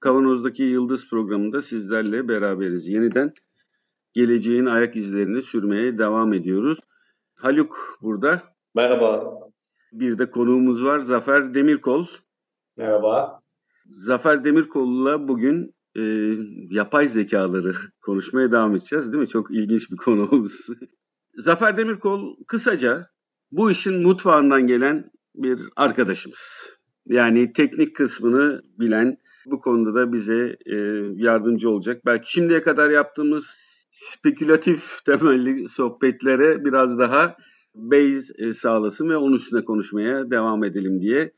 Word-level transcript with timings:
Kavanoz'daki 0.00 0.62
Yıldız 0.62 1.10
programında 1.10 1.62
sizlerle 1.62 2.28
beraberiz. 2.28 2.88
Yeniden 2.88 3.32
geleceğin 4.12 4.66
ayak 4.66 4.96
izlerini 4.96 5.42
sürmeye 5.42 5.98
devam 5.98 6.32
ediyoruz. 6.32 6.78
Haluk 7.34 7.98
burada. 8.02 8.42
Merhaba. 8.74 9.38
Bir 9.92 10.18
de 10.18 10.30
konuğumuz 10.30 10.84
var 10.84 10.98
Zafer 10.98 11.54
Demirkol. 11.54 12.06
Merhaba. 12.76 13.40
Zafer 13.86 14.44
Demirkol'la 14.44 15.28
bugün 15.28 15.74
e, 15.96 16.02
yapay 16.70 17.08
zekaları 17.08 17.74
konuşmaya 18.00 18.52
devam 18.52 18.74
edeceğiz 18.74 19.12
değil 19.12 19.20
mi? 19.20 19.28
Çok 19.28 19.50
ilginç 19.50 19.90
bir 19.90 19.96
konu 19.96 20.28
oldu. 20.28 20.48
Zafer 21.34 21.76
Demirkol 21.76 22.36
kısaca 22.46 23.10
bu 23.50 23.70
işin 23.70 24.02
mutfağından 24.02 24.66
gelen 24.66 25.10
bir 25.34 25.60
arkadaşımız. 25.76 26.76
Yani 27.06 27.52
teknik 27.52 27.96
kısmını 27.96 28.62
bilen, 28.78 29.18
bu 29.50 29.60
konuda 29.60 29.94
da 29.94 30.12
bize 30.12 30.56
e, 30.66 30.76
yardımcı 31.14 31.70
olacak. 31.70 32.02
Belki 32.06 32.32
şimdiye 32.32 32.62
kadar 32.62 32.90
yaptığımız 32.90 33.56
spekülatif 33.90 35.04
temelli 35.06 35.68
sohbetlere 35.68 36.64
biraz 36.64 36.98
daha 36.98 37.36
base 37.74 38.34
e, 38.38 38.52
sağlasın 38.52 39.10
ve 39.10 39.16
onun 39.16 39.36
üstüne 39.36 39.64
konuşmaya 39.64 40.30
devam 40.30 40.64
edelim 40.64 41.00
diye 41.00 41.32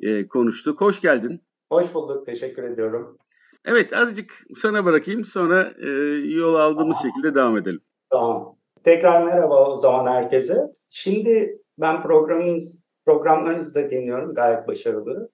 e, 0.00 0.28
konuştuk. 0.28 0.80
Hoş 0.80 1.00
geldin. 1.00 1.40
Hoş 1.72 1.94
bulduk. 1.94 2.26
Teşekkür 2.26 2.64
ediyorum. 2.64 3.16
Evet 3.64 3.92
azıcık 3.92 4.32
sana 4.56 4.84
bırakayım 4.84 5.24
sonra 5.24 5.72
e, 5.78 5.88
yol 6.24 6.54
aldığımız 6.54 6.96
tamam. 7.02 7.14
şekilde 7.14 7.34
devam 7.34 7.56
edelim. 7.56 7.80
Tamam. 8.10 8.56
Tekrar 8.84 9.24
merhaba 9.24 9.70
o 9.70 9.74
zaman 9.74 10.12
herkese. 10.12 10.72
Şimdi 10.88 11.58
ben 11.78 12.02
programınız, 12.02 12.82
programlarınızı 13.06 13.74
da 13.74 13.90
dinliyorum. 13.90 14.34
Gayet 14.34 14.68
başarılı. 14.68 15.29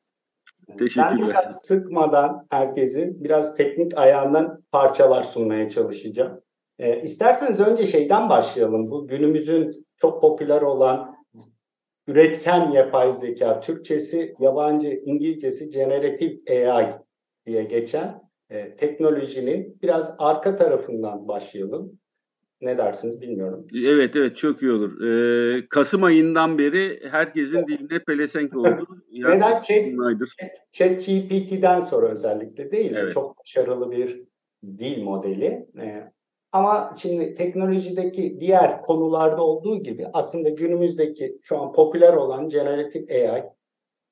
Teşekkürler. 0.79 1.19
Ben 1.19 1.29
biraz 1.29 1.59
sıkmadan 1.63 2.47
herkesi 2.51 3.13
biraz 3.25 3.57
teknik 3.57 3.99
ayağından 3.99 4.63
parçalar 4.73 5.23
sunmaya 5.23 5.69
çalışacağım. 5.69 6.41
E, 6.79 7.01
isterseniz 7.01 7.61
önce 7.61 7.85
şeyden 7.85 8.29
başlayalım. 8.29 8.91
Bu 8.91 9.07
günümüzün 9.07 9.87
çok 9.97 10.21
popüler 10.21 10.63
olan 10.63 11.17
üretken 12.07 12.71
yapay 12.71 13.13
zeka, 13.13 13.61
Türkçesi, 13.61 14.35
yabancı, 14.41 14.89
İngilizcesi 15.05 15.71
generative 15.71 16.71
AI 16.71 16.93
diye 17.47 17.65
geçen 17.65 18.23
e, 18.51 18.77
teknolojinin 18.77 19.79
biraz 19.83 20.17
arka 20.19 20.57
tarafından 20.57 21.29
başlayalım. 21.29 21.99
Ne 22.61 22.79
dersiniz 22.79 23.21
bilmiyorum. 23.21 23.67
Evet 23.87 24.17
evet 24.17 24.37
çok 24.37 24.63
iyi 24.63 24.73
olur. 24.73 25.01
Ee, 25.01 25.69
Kasım 25.69 26.03
ayından 26.03 26.59
beri 26.59 27.01
herkesin 27.11 27.59
evet. 27.59 27.69
diline 27.69 27.99
pelesenk 28.07 28.57
oldu. 28.57 28.87
Neden? 29.13 29.63
Chat, 29.63 30.23
Chat 30.73 31.07
GPT'den 31.07 31.81
sonra 31.81 32.09
özellikle 32.09 32.71
değil 32.71 32.91
mi? 32.91 32.99
Evet. 33.01 33.13
Çok 33.13 33.39
başarılı 33.39 33.91
bir 33.91 34.23
dil 34.79 35.03
modeli. 35.03 35.67
Ee, 35.81 36.13
ama 36.53 36.95
şimdi 36.99 37.35
teknolojideki 37.35 38.37
diğer 38.41 38.83
konularda 38.83 39.43
olduğu 39.43 39.83
gibi 39.83 40.07
aslında 40.13 40.49
günümüzdeki 40.49 41.39
şu 41.43 41.59
an 41.59 41.73
popüler 41.73 42.13
olan 42.13 42.49
generative 42.49 43.31
AI 43.31 43.43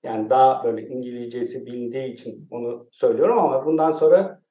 yani 0.03 0.31
daha 0.31 0.65
böyle 0.65 0.88
İngilizcesi 0.88 1.66
bilindiği 1.66 2.12
için 2.12 2.49
onu 2.50 2.88
söylüyorum 2.91 3.38
ama 3.38 3.66
bundan 3.66 3.91
sonra 3.91 4.43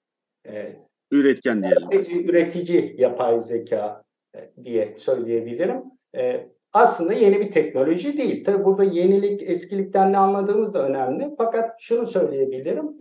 e, 0.47 0.75
üretken 1.15 1.63
diyelim. 1.63 1.91
Üretici, 1.91 2.25
üretici 2.25 2.95
yapay 2.97 3.41
zeka 3.41 4.03
e, 4.35 4.51
diye 4.63 4.95
söyleyebilirim. 4.97 5.83
E, 6.15 6.49
aslında 6.73 7.13
yeni 7.13 7.39
bir 7.39 7.51
teknoloji 7.51 8.17
değil. 8.17 8.45
Tabi 8.45 8.65
burada 8.65 8.83
yenilik, 8.83 9.43
eskilikten 9.43 10.13
ne 10.13 10.17
anladığımız 10.17 10.73
da 10.73 10.87
önemli. 10.87 11.35
Fakat 11.37 11.75
şunu 11.79 12.07
söyleyebilirim. 12.07 12.97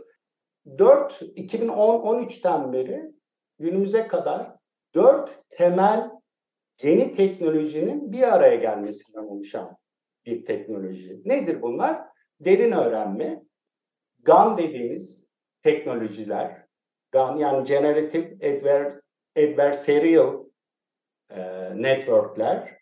4 0.79 1.23
2010-13'ten 1.23 2.73
beri 2.73 3.03
günümüze 3.59 4.07
kadar 4.07 4.57
dört 4.95 5.31
temel 5.51 6.11
yeni 6.83 7.13
teknolojinin 7.13 8.13
bir 8.13 8.35
araya 8.35 8.57
gelmesinden 8.57 9.25
oluşan 9.25 9.77
bir 10.27 10.45
teknoloji. 10.45 11.23
Nedir 11.25 11.63
bunlar? 11.63 12.03
Derin 12.41 12.73
öğrenme, 12.73 13.43
GAN 14.23 14.59
dediğimiz 14.59 15.27
teknolojiler, 15.63 16.62
GAN 17.13 17.37
yani 17.37 17.65
Generative 17.65 18.35
Adver 18.35 18.93
Adversarial 19.37 20.45
e, 21.31 21.43
Network'ler, 21.83 22.79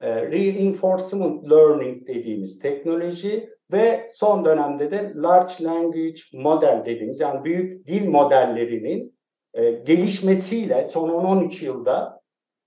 e, 0.00 0.30
Reinforcement 0.30 1.50
Learning 1.50 2.06
dediğimiz 2.06 2.58
teknoloji 2.58 3.50
ve 3.72 4.08
son 4.12 4.44
dönemde 4.44 4.90
de 4.90 5.12
Large 5.16 5.64
Language 5.64 6.20
Model 6.32 6.82
dediğimiz 6.86 7.20
yani 7.20 7.44
büyük 7.44 7.86
dil 7.86 8.08
modellerinin 8.08 9.18
e, 9.54 9.70
gelişmesiyle 9.70 10.84
son 10.84 11.08
10-13 11.08 11.64
yılda 11.64 12.20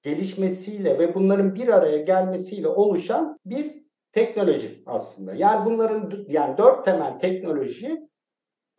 gelişmesiyle 0.03 0.99
ve 0.99 1.15
bunların 1.15 1.55
bir 1.55 1.67
araya 1.67 1.97
gelmesiyle 1.97 2.67
oluşan 2.67 3.39
bir 3.45 3.81
teknoloji 4.11 4.83
aslında. 4.85 5.33
Yani 5.33 5.65
bunların 5.65 6.25
yani 6.27 6.57
dört 6.57 6.85
temel 6.85 7.19
teknoloji 7.19 8.07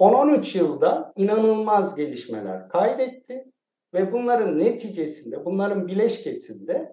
10-13 0.03 0.59
yılda 0.59 1.13
inanılmaz 1.17 1.97
gelişmeler 1.97 2.69
kaydetti 2.69 3.45
ve 3.95 4.13
bunların 4.13 4.59
neticesinde, 4.59 5.45
bunların 5.45 5.87
bileşkesinde 5.87 6.93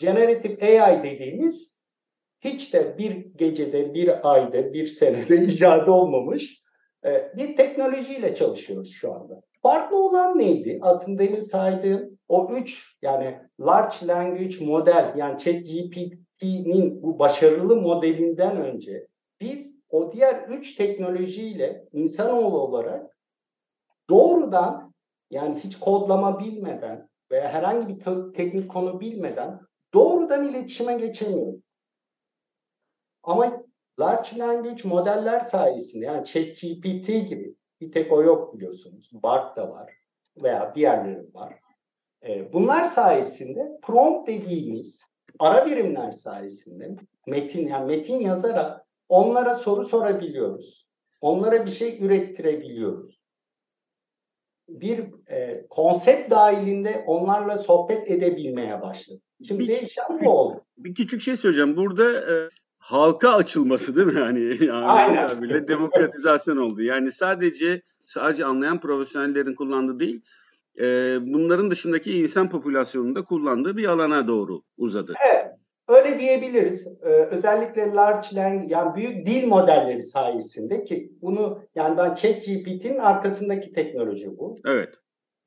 generative 0.00 0.80
AI 0.80 1.02
dediğimiz 1.02 1.78
hiç 2.40 2.74
de 2.74 2.98
bir 2.98 3.12
gecede, 3.36 3.94
bir 3.94 4.32
ayda, 4.32 4.72
bir 4.72 4.86
senede 4.86 5.36
icat 5.44 5.88
olmamış 5.88 6.62
e, 7.04 7.32
bir 7.36 7.56
teknolojiyle 7.56 8.34
çalışıyoruz 8.34 8.90
şu 8.92 9.12
anda. 9.12 9.40
Farklı 9.62 9.96
olan 9.96 10.38
neydi? 10.38 10.78
Aslında 10.82 11.22
demin 11.22 11.40
saydığım 11.40 12.18
o 12.28 12.50
üç 12.54 12.96
yani 13.02 13.38
Large 13.60 14.06
Language 14.06 14.64
Model 14.64 15.12
yani 15.16 15.38
ChatGPT'nin 15.38 17.02
bu 17.02 17.18
başarılı 17.18 17.76
modelinden 17.76 18.56
önce 18.56 19.06
biz 19.40 19.69
o 19.90 20.12
diğer 20.12 20.48
üç 20.48 20.74
teknolojiyle 20.74 21.84
insanoğlu 21.92 22.60
olarak 22.60 23.16
doğrudan 24.10 24.94
yani 25.30 25.58
hiç 25.58 25.78
kodlama 25.78 26.40
bilmeden 26.40 27.08
veya 27.30 27.48
herhangi 27.48 27.88
bir 27.88 28.32
teknik 28.32 28.70
konu 28.70 29.00
bilmeden 29.00 29.60
doğrudan 29.94 30.48
iletişime 30.48 30.94
geçemiyoruz. 30.94 31.60
Ama 33.22 33.62
large 34.00 34.38
language 34.38 34.88
modeller 34.88 35.40
sayesinde 35.40 36.04
yani 36.04 36.24
ChatGPT 36.24 37.06
gibi 37.06 37.54
bir 37.80 37.92
tek 37.92 38.12
o 38.12 38.22
yok 38.22 38.54
biliyorsunuz. 38.54 39.10
BART 39.12 39.56
da 39.56 39.70
var 39.70 39.92
veya 40.42 40.74
diğerleri 40.74 41.34
var. 41.34 41.54
E, 42.26 42.52
bunlar 42.52 42.84
sayesinde 42.84 43.78
prompt 43.82 44.28
dediğimiz 44.28 45.02
ara 45.38 45.66
birimler 45.66 46.10
sayesinde 46.10 46.96
metin 47.26 47.68
yani 47.68 47.86
metin 47.86 48.20
yazarak 48.20 48.86
onlara 49.10 49.54
soru 49.54 49.84
sorabiliyoruz. 49.84 50.86
Onlara 51.20 51.66
bir 51.66 51.70
şey 51.70 51.98
ürettirebiliyoruz. 52.04 53.20
Bir 54.68 55.04
e, 55.30 55.66
konsept 55.70 56.30
dahilinde 56.30 57.04
onlarla 57.06 57.58
sohbet 57.58 58.10
edebilmeye 58.10 58.82
başladık. 58.82 59.22
Şimdi 59.48 59.60
bir, 59.60 59.68
değişen 59.68 60.04
bu 60.24 60.30
oldu. 60.30 60.64
Bir 60.78 60.94
küçük 60.94 61.22
şey 61.22 61.36
söyleyeceğim. 61.36 61.76
Burada 61.76 62.12
e, 62.12 62.48
halka 62.78 63.34
açılması 63.34 63.96
değil 63.96 64.06
mi? 64.06 64.20
Yani, 64.20 64.64
yani 64.64 64.86
Aynen. 64.86 65.42
Bile 65.42 65.68
demokratizasyon 65.68 66.56
oldu. 66.56 66.82
Yani 66.82 67.10
sadece 67.10 67.82
sadece 68.06 68.44
anlayan 68.44 68.80
profesyonellerin 68.80 69.54
kullandığı 69.54 70.00
değil, 70.00 70.20
e, 70.80 71.18
bunların 71.20 71.70
dışındaki 71.70 72.18
insan 72.18 72.50
popülasyonunda 72.50 73.24
kullandığı 73.24 73.76
bir 73.76 73.86
alana 73.86 74.28
doğru 74.28 74.62
uzadı. 74.76 75.14
Evet. 75.32 75.59
Öyle 75.90 76.20
diyebiliriz. 76.20 76.98
Ee, 77.02 77.08
özellikle 77.08 77.92
large 77.92 78.26
language 78.34 78.74
yani 78.74 78.94
büyük 78.94 79.26
dil 79.26 79.46
modelleri 79.46 80.02
sayesinde 80.02 80.84
ki 80.84 81.12
bunu 81.22 81.58
yani 81.74 81.96
ben 81.96 82.14
ChatGPT'nin 82.14 82.98
arkasındaki 82.98 83.72
teknoloji 83.72 84.38
bu. 84.38 84.54
Evet. 84.66 84.94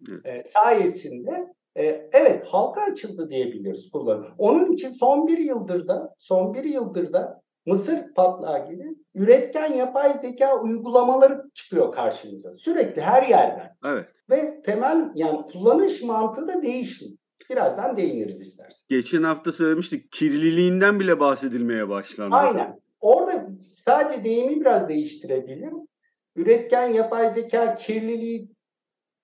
evet. 0.10 0.26
Ee, 0.26 0.44
sayesinde 0.50 1.54
e, 1.76 1.84
evet 2.14 2.46
halka 2.48 2.82
açıldı 2.82 3.30
diyebiliriz 3.30 3.90
kullanım. 3.92 4.34
Onun 4.38 4.72
için 4.72 4.90
son 4.90 5.28
bir 5.28 5.38
yıldır 5.38 5.88
da 5.88 6.14
son 6.18 6.54
bir 6.54 6.64
yıldır 6.64 7.14
da 7.14 7.42
mısır 7.66 8.14
patlağı 8.16 8.70
gibi 8.70 8.96
üretken 9.16 9.74
yapay 9.74 10.14
zeka 10.14 10.62
uygulamaları 10.62 11.42
çıkıyor 11.54 11.92
karşımıza. 11.92 12.58
Sürekli 12.58 13.02
her 13.02 13.24
yerden. 13.24 13.76
Evet. 13.86 14.06
Ve 14.30 14.62
temel 14.62 15.12
yani 15.16 15.42
kullanış 15.52 16.02
mantığı 16.02 16.48
da 16.48 16.62
değişmiyor. 16.62 17.18
Birazdan 17.50 17.98
değiniriz 17.98 18.42
istersen. 18.42 18.86
Geçen 18.90 19.24
hafta 19.24 19.52
söylemiştik 19.52 20.12
kirliliğinden 20.12 21.00
bile 21.00 21.20
bahsedilmeye 21.20 21.90
başlandı. 21.90 22.36
Aynen. 22.36 22.80
Orada 23.00 23.50
sadece 23.60 24.24
deyimi 24.24 24.62
biraz 24.62 24.90
değiştirebilirim. 24.90 25.88
Üretken 26.36 26.88
yapay 26.88 27.30
zeka 27.30 27.76
kirliliği 27.76 28.50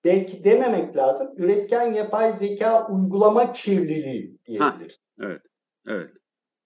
belki 0.04 0.44
dememek 0.44 0.96
lazım. 0.96 1.28
Üretken 1.36 1.92
yapay 1.92 2.32
zeka 2.32 2.88
uygulama 2.88 3.52
kirliliği 3.52 4.38
diyebiliriz. 4.46 4.98
Ha, 5.20 5.26
evet. 5.26 5.42
Evet. 5.86 6.10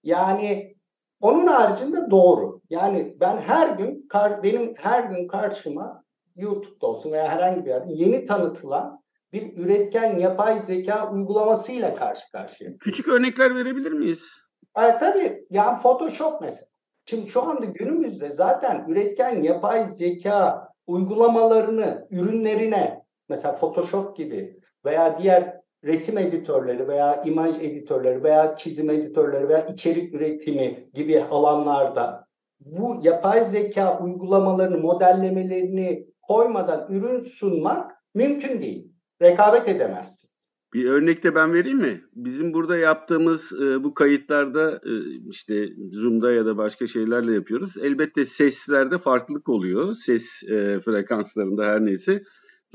Yani 0.03 0.75
onun 1.21 1.47
haricinde 1.47 2.11
doğru. 2.11 2.61
Yani 2.69 3.15
ben 3.19 3.37
her 3.37 3.77
gün 3.77 4.07
benim 4.43 4.73
her 4.77 5.03
gün 5.03 5.27
karşıma 5.27 6.03
YouTube'da 6.35 6.87
olsun 6.87 7.11
veya 7.11 7.29
herhangi 7.29 7.65
bir 7.65 7.69
yerde 7.69 7.93
yeni 7.93 8.25
tanıtılan 8.25 9.04
bir 9.35 9.57
üretken 9.57 10.17
yapay 10.17 10.59
zeka 10.59 11.11
uygulamasıyla 11.11 11.95
karşı 11.95 12.31
karşıyayım. 12.31 12.77
Küçük 12.77 13.07
örnekler 13.07 13.55
verebilir 13.55 13.91
miyiz? 13.91 14.41
E, 14.77 14.97
tabii. 14.99 15.45
Yani 15.49 15.81
Photoshop 15.81 16.41
mesela. 16.41 16.67
Şimdi 17.05 17.29
şu 17.29 17.41
anda 17.41 17.65
günümüzde 17.65 18.31
zaten 18.31 18.85
üretken 18.87 19.43
yapay 19.43 19.85
zeka 19.85 20.69
uygulamalarını 20.87 22.07
ürünlerine 22.11 23.03
mesela 23.29 23.55
Photoshop 23.55 24.17
gibi 24.17 24.59
veya 24.85 25.19
diğer 25.19 25.61
resim 25.83 26.17
editörleri 26.17 26.87
veya 26.87 27.23
imaj 27.23 27.55
editörleri 27.55 28.23
veya 28.23 28.55
çizim 28.55 28.89
editörleri 28.89 29.49
veya 29.49 29.67
içerik 29.67 30.13
üretimi 30.13 30.89
gibi 30.93 31.23
alanlarda 31.23 32.25
bu 32.59 32.99
yapay 33.01 33.43
zeka 33.43 33.99
uygulamalarını, 33.99 34.77
modellemelerini 34.77 36.05
koymadan 36.21 36.87
ürün 36.89 37.23
sunmak 37.23 37.91
mümkün 38.13 38.61
değil. 38.61 38.94
Rekabet 39.21 39.69
edemezsin. 39.69 40.29
Bir 40.73 40.85
örnek 40.85 41.23
de 41.23 41.35
ben 41.35 41.53
vereyim 41.53 41.77
mi? 41.77 42.01
Bizim 42.15 42.53
burada 42.53 42.77
yaptığımız 42.77 43.53
e, 43.61 43.83
bu 43.83 43.93
kayıtlarda 43.93 44.71
e, 44.71 44.93
işte 45.29 45.67
Zoom'da 45.91 46.33
ya 46.33 46.45
da 46.45 46.57
başka 46.57 46.87
şeylerle 46.87 47.33
yapıyoruz. 47.33 47.77
Elbette 47.77 48.25
seslerde 48.25 48.97
farklılık 48.97 49.49
oluyor. 49.49 49.93
Ses 49.93 50.43
e, 50.43 50.79
frekanslarında 50.85 51.65
her 51.65 51.85
neyse. 51.85 52.23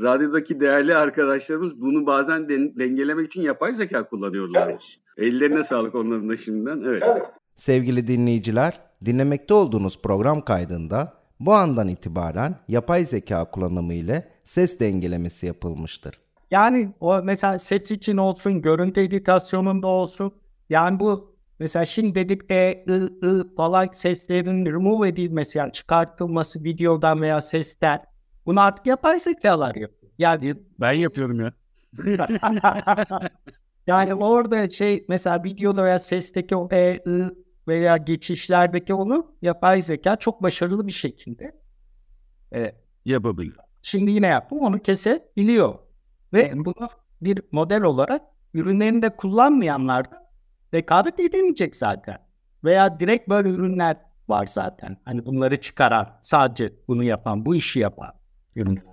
Radyodaki 0.00 0.60
değerli 0.60 0.94
arkadaşlarımız 0.94 1.80
bunu 1.80 2.06
bazen 2.06 2.48
den- 2.48 2.78
dengelemek 2.78 3.26
için 3.26 3.42
yapay 3.42 3.72
zeka 3.72 4.08
kullanıyorlarmış. 4.08 5.00
Evet. 5.18 5.32
Ellerine 5.32 5.64
sağlık 5.64 5.94
onların 5.94 6.28
da 6.28 6.36
şimdiden. 6.36 6.82
Evet. 6.86 7.02
evet. 7.06 7.22
Sevgili 7.56 8.06
dinleyiciler, 8.06 8.80
dinlemekte 9.04 9.54
olduğunuz 9.54 10.02
program 10.02 10.40
kaydında 10.40 11.12
bu 11.40 11.52
andan 11.54 11.88
itibaren 11.88 12.56
yapay 12.68 13.04
zeka 13.04 13.50
kullanımı 13.50 13.94
ile 13.94 14.28
ses 14.44 14.80
dengelemesi 14.80 15.46
yapılmıştır. 15.46 16.20
Yani 16.50 16.94
o 17.00 17.22
mesela 17.22 17.58
ses 17.58 17.90
için 17.90 18.16
olsun, 18.16 18.62
görüntü 18.62 19.00
editasyonunda 19.00 19.86
olsun. 19.86 20.32
Yani 20.70 21.00
bu 21.00 21.36
mesela 21.58 21.84
şimdi 21.84 22.14
dedik 22.14 22.50
e, 22.50 22.84
ı, 22.88 22.94
ı 23.22 23.54
falan 23.56 23.88
seslerin 23.92 24.66
remove 24.66 25.08
edilmesi 25.08 25.58
yani 25.58 25.72
çıkartılması 25.72 26.64
videodan 26.64 27.20
veya 27.20 27.40
sesten. 27.40 28.02
Bunu 28.46 28.60
artık 28.60 28.86
yapay 28.86 29.18
zekalar 29.20 29.74
yapıyor. 29.74 30.12
Yani 30.18 30.54
ben 30.80 30.92
yapıyorum 30.92 31.40
ya. 31.40 31.52
yani 33.86 34.14
orada 34.14 34.70
şey 34.70 35.04
mesela 35.08 35.44
videoda 35.44 35.84
veya 35.84 35.98
sesteki 35.98 36.56
o 36.56 36.68
e, 36.72 37.02
ı 37.06 37.34
veya 37.68 37.96
geçişlerdeki 37.96 38.94
onu 38.94 39.34
yapay 39.42 39.82
zeka 39.82 40.16
çok 40.16 40.42
başarılı 40.42 40.86
bir 40.86 40.92
şekilde 40.92 41.60
e, 42.54 42.74
yapabiliyor. 43.04 43.56
Şimdi 43.82 44.10
yine 44.10 44.26
yaptım 44.26 44.58
onu 44.58 44.78
kesebiliyor. 44.78 45.89
Ve 46.32 46.52
bunu 46.54 46.88
bir 47.22 47.40
model 47.52 47.82
olarak 47.82 48.22
ürünlerinde 48.54 49.16
kullanmayanlar 49.16 50.10
da 50.10 50.30
rekabet 50.74 51.20
edemeyecek 51.20 51.76
zaten. 51.76 52.18
Veya 52.64 53.00
direkt 53.00 53.28
böyle 53.28 53.48
ürünler 53.48 53.96
var 54.28 54.46
zaten. 54.46 54.96
Hani 55.04 55.26
bunları 55.26 55.60
çıkaran, 55.60 56.18
sadece 56.22 56.72
bunu 56.88 57.04
yapan, 57.04 57.46
bu 57.46 57.54
işi 57.54 57.78
yapan 57.80 58.12
ürünler. 58.56 58.84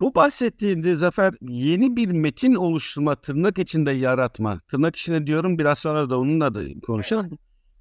Bu 0.00 0.14
bahsettiğinde 0.14 0.96
Zafer 0.96 1.34
yeni 1.40 1.96
bir 1.96 2.08
metin 2.08 2.54
oluşturma, 2.54 3.14
tırnak 3.14 3.58
içinde 3.58 3.90
yaratma. 3.90 4.58
Tırnak 4.68 4.96
içinde 4.96 5.26
diyorum 5.26 5.58
biraz 5.58 5.78
sonra 5.78 6.10
da 6.10 6.18
onunla 6.18 6.54
da 6.54 6.60
konuşalım. 6.86 7.38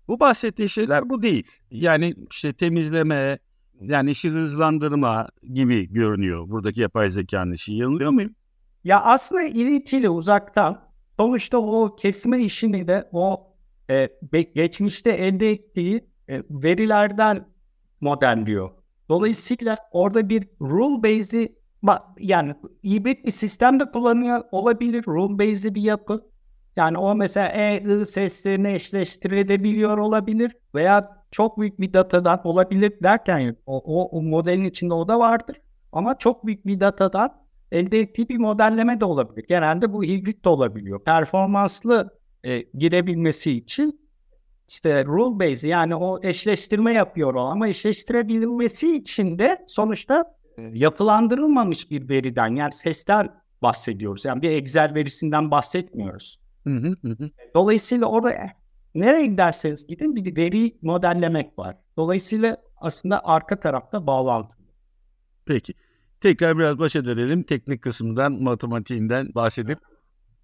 Bu 0.07 0.19
bahsettiği 0.19 0.69
şeyler 0.69 1.09
bu 1.09 1.21
değil. 1.21 1.47
Yani 1.71 2.15
işte 2.31 2.53
temizleme, 2.53 3.39
yani 3.81 4.11
işi 4.11 4.29
hızlandırma 4.29 5.29
gibi 5.53 5.93
görünüyor 5.93 6.49
buradaki 6.49 6.81
yapay 6.81 7.09
zekanın 7.09 7.51
işi. 7.51 7.73
Yanılıyor 7.73 8.11
muyum? 8.11 8.35
Ya 8.83 9.01
aslında 9.01 9.43
iletiyle 9.43 10.09
uzaktan 10.09 10.81
sonuçta 11.19 11.57
o 11.57 11.95
kesme 11.95 12.39
işini 12.39 12.87
de 12.87 13.09
o 13.11 13.53
e, 13.89 14.09
geçmişte 14.55 15.11
elde 15.11 15.49
ettiği 15.51 16.07
e, 16.29 16.43
verilerden 16.49 17.47
modelliyor. 18.01 18.71
Dolayısıyla 19.09 19.77
orada 19.91 20.29
bir 20.29 20.47
rule 20.61 21.03
based'i 21.03 21.55
yani 22.19 22.55
hibrit 22.83 23.25
bir 23.25 23.31
sistem 23.31 23.79
de 23.79 23.91
kullanıyor 23.91 24.43
olabilir. 24.51 25.03
Rule 25.07 25.39
based'i 25.39 25.75
bir 25.75 25.81
yapı. 25.81 26.31
Yani 26.75 26.97
o 26.97 27.15
mesela 27.15 27.47
E, 27.47 28.01
I 28.01 28.05
seslerini 28.05 28.73
eşleştirebiliyor 28.73 29.97
olabilir 29.97 30.57
veya 30.75 31.23
çok 31.31 31.59
büyük 31.59 31.79
bir 31.79 31.93
datadan 31.93 32.41
olabilir 32.47 32.93
derken 33.03 33.55
o, 33.65 33.77
o, 33.77 34.17
o 34.17 34.21
modelin 34.21 34.65
içinde 34.65 34.93
o 34.93 35.07
da 35.07 35.19
vardır. 35.19 35.61
Ama 35.91 36.17
çok 36.17 36.45
büyük 36.45 36.65
bir 36.65 36.79
datadan 36.79 37.41
elde 37.71 37.99
ettiği 37.99 38.29
bir 38.29 38.37
modelleme 38.37 38.99
de 38.99 39.05
olabilir. 39.05 39.45
Genelde 39.47 39.93
bu 39.93 40.03
hibrit 40.03 40.45
de 40.45 40.49
olabiliyor. 40.49 41.03
Performanslı 41.03 42.19
e, 42.43 42.59
girebilmesi 42.61 43.51
için 43.51 44.01
işte 44.67 45.05
rule 45.05 45.39
based 45.39 45.69
yani 45.69 45.95
o 45.95 46.19
eşleştirme 46.23 46.93
yapıyor 46.93 47.35
o 47.35 47.39
ama 47.39 47.67
eşleştirebilmesi 47.67 48.95
için 48.95 49.39
de 49.39 49.65
sonuçta 49.67 50.35
e, 50.57 50.61
yapılandırılmamış 50.73 51.91
bir 51.91 52.09
veriden 52.09 52.55
yani 52.55 52.71
sesten 52.71 53.41
bahsediyoruz. 53.61 54.25
Yani 54.25 54.41
bir 54.41 54.49
Excel 54.51 54.93
verisinden 54.95 55.51
bahsetmiyoruz. 55.51 56.39
Hı 56.63 56.69
hı 56.69 56.95
hı. 57.03 57.29
Dolayısıyla 57.55 58.07
orada 58.07 58.33
nereye 58.95 59.25
giderseniz 59.25 59.87
gidin 59.87 60.15
bir 60.15 60.35
veri 60.35 60.77
modellemek 60.81 61.59
var. 61.59 61.77
Dolayısıyla 61.97 62.57
aslında 62.77 63.25
arka 63.25 63.59
tarafta 63.59 64.07
bağlantı. 64.07 64.55
Peki. 65.45 65.73
Tekrar 66.21 66.57
biraz 66.57 66.79
başa 66.79 67.05
dönelim. 67.05 67.43
Teknik 67.43 67.81
kısmından, 67.81 68.43
matematiğinden 68.43 69.35
bahsedip 69.35 69.79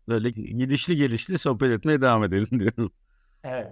böyle 0.08 0.30
gidişli 0.30 0.98
gelişli 0.98 1.38
sohbet 1.38 1.72
etmeye 1.72 2.02
devam 2.02 2.24
edelim 2.24 2.60
diyorum. 2.60 2.92
Evet. 3.44 3.68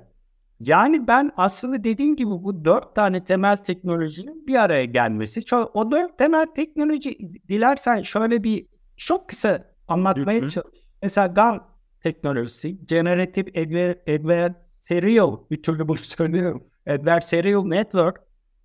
Yani 0.60 1.08
ben 1.08 1.32
aslında 1.38 1.84
dediğim 1.84 2.16
gibi 2.16 2.30
bu 2.30 2.66
dört 2.66 2.96
tane 2.96 3.26
temel 3.26 3.58
teknolojinin 3.58 4.48
bir 4.48 4.56
araya 4.56 4.86
gelmesi. 4.86 5.56
O 5.74 5.92
dört 5.92 6.18
temel 6.18 6.46
teknoloji 6.56 7.18
dilersen 7.50 8.02
şöyle 8.02 8.44
bir 8.44 8.68
çok 8.98 9.30
kısa 9.30 9.76
anlatmaya 9.88 10.40
çalışayım. 10.40 10.70
Mesela 11.04 11.28
GAN 11.28 11.68
teknolojisi, 12.04 12.86
Generative 12.86 13.92
Adversarial, 14.16 15.38
bir 15.52 15.64
türlü 15.64 15.88
bunu 15.88 15.98
söylüyorum. 15.98 16.64
Adversarial 16.88 17.66
Network 17.66 18.18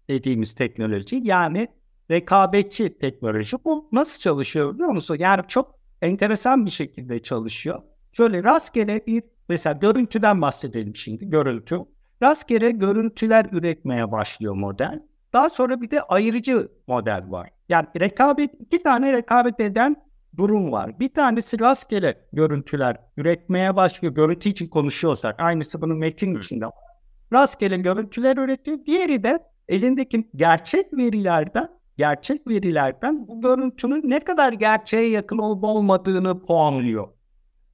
dediğimiz 0.09 0.55
teknoloji. 0.55 1.21
Yani 1.25 1.69
rekabetçi 2.11 2.99
teknoloji. 2.99 3.57
Bu 3.65 3.89
nasıl 3.93 4.21
çalışıyor 4.21 4.75
biliyor 4.75 4.89
musun? 4.89 5.17
Yani 5.21 5.43
çok 5.49 5.79
enteresan 6.03 6.67
bir 6.67 6.71
şekilde 6.71 7.23
çalışıyor. 7.23 7.83
Şöyle 8.13 8.45
rastgele 8.45 9.07
bir 9.07 9.23
mesela 9.49 9.73
görüntüden 9.73 10.43
bahsedelim 10.43 10.97
şimdi 10.97 11.31
görüntü. 11.31 11.79
Rastgele 12.23 12.71
görüntüler 12.71 13.47
üretmeye 13.53 14.13
başlıyor 14.13 14.55
model. 14.55 15.03
Daha 15.33 15.49
sonra 15.49 15.81
bir 15.81 15.91
de 15.91 16.03
ayırıcı 16.03 16.69
model 16.87 17.25
var. 17.29 17.51
Yani 17.69 17.87
rekabet 18.01 18.51
iki 18.61 18.83
tane 18.83 19.13
rekabet 19.13 19.61
eden 19.61 19.97
durum 20.37 20.73
var. 20.73 21.01
Bir 21.01 21.09
tanesi 21.09 21.61
rastgele 21.61 22.29
görüntüler 22.33 22.97
üretmeye 23.17 23.77
başlıyor. 23.77 24.15
Görüntü 24.15 24.49
için 24.49 24.69
konuşuyorsak 24.69 25.41
aynısı 25.41 25.83
bunun 25.83 25.99
metin 25.99 26.39
içinde 26.39 26.67
var. 26.67 26.75
Rastgele 27.33 27.77
görüntüler 27.77 28.37
üretiyor. 28.37 28.79
Diğeri 28.87 29.23
de 29.23 29.39
elindeki 29.69 30.29
gerçek 30.37 30.93
verilerden 30.93 31.80
gerçek 32.01 32.49
verilerden 32.49 33.29
bu 33.29 33.41
görüntünün 33.41 34.11
ne 34.11 34.21
kadar 34.21 34.53
gerçeğe 34.53 35.09
yakın 35.09 35.39
olup 35.39 35.65
olmadığını 35.65 36.43
puanlıyor. 36.43 37.09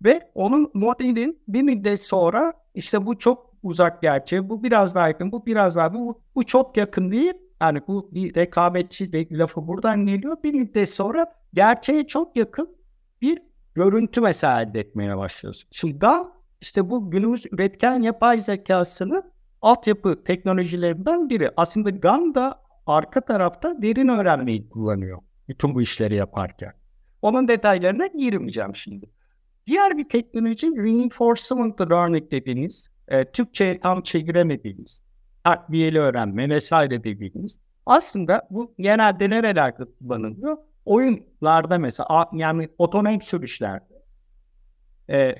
Ve 0.04 0.30
onun 0.35 0.71
modelin 0.75 1.42
bir 1.49 1.62
müddet 1.62 2.02
sonra 2.02 2.52
işte 2.75 3.06
bu 3.06 3.18
çok 3.18 3.54
uzak 3.62 4.02
gerçeğe, 4.02 4.49
bu 4.49 4.62
biraz 4.62 4.95
daha 4.95 5.09
yakın, 5.09 5.33
bu 5.33 5.47
biraz 5.47 5.76
daha, 5.76 5.95
bu, 5.95 6.21
bu 6.35 6.47
çok 6.47 6.76
yakın 6.76 7.11
değil. 7.11 7.33
Yani 7.61 7.80
bu 7.88 8.11
bir 8.14 8.35
rekabetçi 8.35 9.12
de 9.12 9.26
lafı 9.30 9.66
buradan 9.66 10.06
geliyor. 10.06 10.37
Bir 10.45 10.54
müddet 10.54 10.90
sonra 10.90 11.26
gerçeğe 11.54 12.06
çok 12.06 12.37
yakın 12.37 12.76
bir 13.23 13.38
görüntü 13.75 14.21
mesela 14.21 14.62
elde 14.62 14.80
etmeye 14.80 15.16
başlıyorsun. 15.16 15.68
Şimdi 15.73 15.99
GAN 15.99 16.33
işte 16.61 16.90
bu 16.90 17.11
günümüz 17.11 17.47
üretken 17.52 18.02
yapay 18.02 18.40
zekasını 18.40 19.23
altyapı 19.62 20.25
teknolojilerinden 20.25 21.30
biri. 21.30 21.50
Aslında 21.56 21.90
GAN 21.90 22.35
da 22.35 22.66
arka 22.87 23.21
tarafta 23.21 23.83
derin 23.83 24.09
öğrenmeyi 24.09 24.69
kullanıyor 24.69 25.19
bütün 25.49 25.75
bu 25.75 25.83
işleri 25.83 26.14
yaparken. 26.14 26.73
Onun 27.23 27.49
detaylarına 27.49 28.07
girmeyeceğim 28.07 28.76
şimdi. 28.76 29.11
Diğer 29.66 29.99
bir 29.99 30.09
teknoloji 30.09 30.76
reinforcement 30.76 31.81
learning 31.81 32.31
dediğiniz, 32.31 32.90
e, 33.09 33.25
Türkçe'ye 33.25 33.81
tam 33.81 34.02
çeviremediğimiz, 34.02 35.02
takviyeli 35.45 35.99
öğrenme 35.99 36.49
vesaire 36.49 37.05
dediğimiz. 37.05 37.59
Aslında 37.87 38.49
bu 38.50 38.75
genelde 38.78 39.31
nerelerde 39.31 39.85
kullanılıyor? 39.99 40.57
Oyunlarda 40.85 41.78
mesela 41.78 42.28
yani 42.33 42.69
otonom 42.78 43.21
sürüşlerde 43.21 44.02
e, 45.11 45.35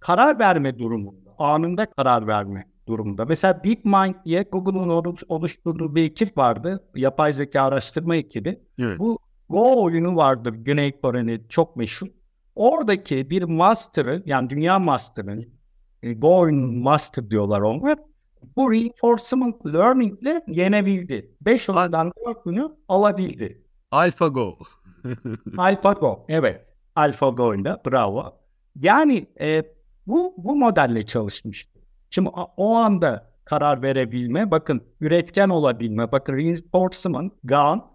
karar 0.00 0.38
verme 0.38 0.78
durumunda, 0.78 1.30
anında 1.38 1.86
karar 1.86 2.26
verme 2.26 2.71
durumunda. 2.92 3.24
Mesela 3.24 3.64
DeepMind 3.64 4.14
diye 4.24 4.42
Google'un 4.42 5.16
oluşturduğu 5.28 5.94
bir 5.94 6.04
ekip 6.04 6.38
vardı. 6.38 6.88
Yapay 6.96 7.32
zeka 7.32 7.62
araştırma 7.62 8.16
ekibi. 8.16 8.60
Evet. 8.78 8.98
Bu 8.98 9.18
Go 9.48 9.82
oyunu 9.82 10.16
vardır 10.16 10.54
Güney 10.54 11.00
Kore'nin 11.00 11.46
çok 11.48 11.76
meşhur. 11.76 12.06
Oradaki 12.54 13.30
bir 13.30 13.42
master'ı 13.42 14.22
yani 14.26 14.50
dünya 14.50 14.78
master'ın 14.78 15.46
e, 16.02 16.12
Go 16.12 16.38
oyunun 16.38 16.74
master 16.78 17.30
diyorlar 17.30 17.60
onlar. 17.60 17.98
Bu 18.56 18.72
reinforcement 18.72 19.66
learning 19.66 20.22
ile 20.22 20.44
yenebildi. 20.48 21.34
5 21.40 21.70
oyundan 21.70 22.12
4 22.26 22.44
günü 22.44 22.68
alabildi. 22.88 23.62
AlphaGo. 23.90 24.58
AlphaGo 25.56 26.24
evet. 26.28 26.66
AlphaGo'yla 26.96 27.82
bravo. 27.86 28.38
Yani 28.80 29.26
e, 29.40 29.62
bu 30.06 30.34
bu 30.36 30.56
modelle 30.56 31.02
çalışmış. 31.02 31.71
Şimdi 32.12 32.28
o 32.56 32.74
anda 32.74 33.32
karar 33.44 33.82
verebilme, 33.82 34.50
bakın 34.50 34.82
üretken 35.00 35.48
olabilme, 35.48 36.12
bakın 36.12 36.36
reinforcement, 36.36 37.32
GAN, 37.44 37.92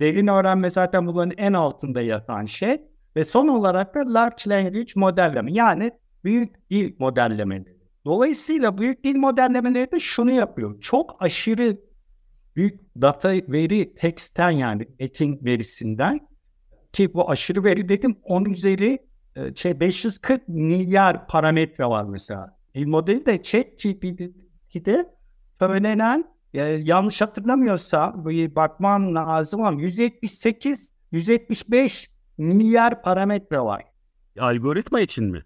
derin 0.00 0.26
öğrenme 0.26 0.70
zaten 0.70 1.06
bunların 1.06 1.34
en 1.36 1.52
altında 1.52 2.00
yatan 2.00 2.44
şey 2.44 2.82
ve 3.16 3.24
son 3.24 3.48
olarak 3.48 3.94
da 3.94 4.14
large 4.14 4.42
language 4.46 4.92
modelleme 4.96 5.52
yani 5.52 5.90
büyük 6.24 6.70
dil 6.70 6.94
modellemeleri. 6.98 7.80
Dolayısıyla 8.04 8.78
büyük 8.78 9.04
dil 9.04 9.16
modellemeleri 9.16 9.92
de 9.92 10.00
şunu 10.00 10.32
yapıyor. 10.32 10.80
Çok 10.80 11.16
aşırı 11.22 11.80
büyük 12.56 12.80
data 13.00 13.28
veri 13.28 13.94
teksten 13.94 14.50
yani 14.50 14.88
etin 14.98 15.44
verisinden 15.44 16.20
ki 16.92 17.14
bu 17.14 17.30
aşırı 17.30 17.64
veri 17.64 17.88
dedim 17.88 18.16
10 18.22 18.44
üzeri 18.44 18.98
e, 19.36 19.54
şey 19.54 19.80
540 19.80 20.48
milyar 20.48 21.26
parametre 21.26 21.84
var 21.84 22.04
mesela. 22.04 22.59
Dil 22.74 22.86
modeli 22.86 23.26
de 23.26 23.42
ChatGPT'de 23.42 25.14
söylenen 25.58 26.24
yani 26.52 26.88
yanlış 26.88 27.20
hatırlamıyorsam 27.20 28.26
bir 28.26 28.54
bakman 28.54 29.14
lazım 29.14 29.62
ama 29.62 29.82
178 29.82 30.92
175 31.12 32.10
milyar 32.38 33.02
parametre 33.02 33.60
var. 33.60 33.84
Algoritma 34.38 35.00
için 35.00 35.24
mi? 35.24 35.42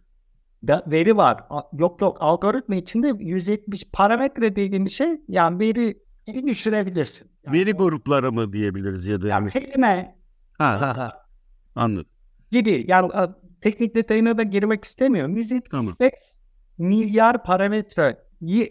Da, 0.67 0.85
veri 0.87 1.17
var. 1.17 1.45
Yok 1.73 2.01
yok 2.01 2.17
algoritma 2.21 2.75
içinde 2.75 3.13
170 3.19 3.85
parametre 3.93 4.57
dediğim 4.57 4.89
şey 4.89 5.21
yani 5.29 5.59
veri 5.59 5.99
düşürebilirsin. 6.47 7.31
Yani, 7.47 7.59
veri 7.59 7.73
grupları 7.73 8.33
mı 8.33 8.53
diyebiliriz 8.53 9.07
ya 9.07 9.23
da 9.23 9.29
yani. 9.29 9.51
yani 9.55 9.67
kelime. 9.67 10.17
Ha 10.59 10.81
ha 10.81 10.97
ha. 10.97 11.27
Anladım. 11.75 12.11
Gibi 12.51 12.85
yani 12.89 13.11
teknik 13.61 13.95
detayına 13.95 14.39
da 14.39 14.43
girmek 14.43 14.85
istemiyorum. 14.85 15.37
175 15.37 15.71
tamam. 15.71 15.97
Milyar 16.79 17.43
parametre 17.43 18.25
iyi 18.41 18.65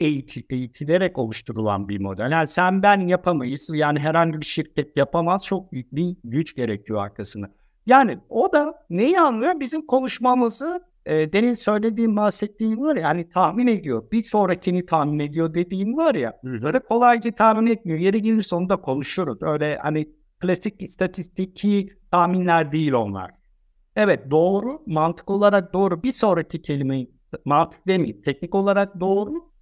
eğitilerek 0.50 1.18
oluşturulan 1.18 1.90
bir 1.90 2.00
model. 2.00 2.32
Yani 2.32 2.48
sen 2.48 2.84
ben 2.84 3.08
yapamayız. 3.08 3.70
Yani 3.74 4.00
herhangi 4.00 4.42
bir 4.42 4.46
şirket 4.46 4.98
yapamaz. 4.98 5.46
Çok 5.46 5.72
büyük 5.72 5.96
bir 5.96 6.16
güç 6.24 6.56
gerekiyor 6.56 7.04
arkasında. 7.04 7.52
Yani 7.86 8.20
o 8.30 8.54
da 8.54 8.74
neyi 8.90 9.20
anlıyor? 9.20 9.60
Bizim 9.60 9.86
konuşmamızı 9.88 10.84
e, 11.06 11.34
demin 11.34 11.54
söylediğim 11.54 12.16
bahsettiğim 12.16 12.82
var 12.82 12.96
ya 12.96 13.02
yani 13.02 13.30
tahmin 13.30 13.68
ediyor. 13.68 14.12
Bir 14.12 14.24
sonrakini 14.24 14.86
tahmin 14.86 15.20
ediyor 15.20 15.54
dediğim 15.54 15.98
var 15.98 16.16
ya. 16.16 16.40
Böyle 16.44 16.80
kolayca 16.80 17.32
tahmin 17.32 17.68
etmiyor. 17.68 18.00
Yeri 18.00 18.22
gelirse 18.22 18.56
onu 18.56 18.70
da 18.70 18.76
konuşuruz. 18.76 19.38
Öyle 19.42 19.78
hani 19.82 20.10
klasik 20.40 20.82
istatistiki 20.82 21.90
tahminler 22.12 22.72
değil 22.72 22.94
onlar. 22.94 23.32
Evet 23.96 24.32
doğru, 24.32 24.84
mantık 24.86 25.30
olarak 25.30 25.74
doğru. 25.74 26.04
Bir 26.04 26.12
sonraki 26.12 26.62
kelimeyi 26.62 27.12
mantık 27.46 27.88
demeyeyim, 27.88 28.22
teknik 28.22 28.56
olarak 28.56 29.00
doğru 29.00 29.54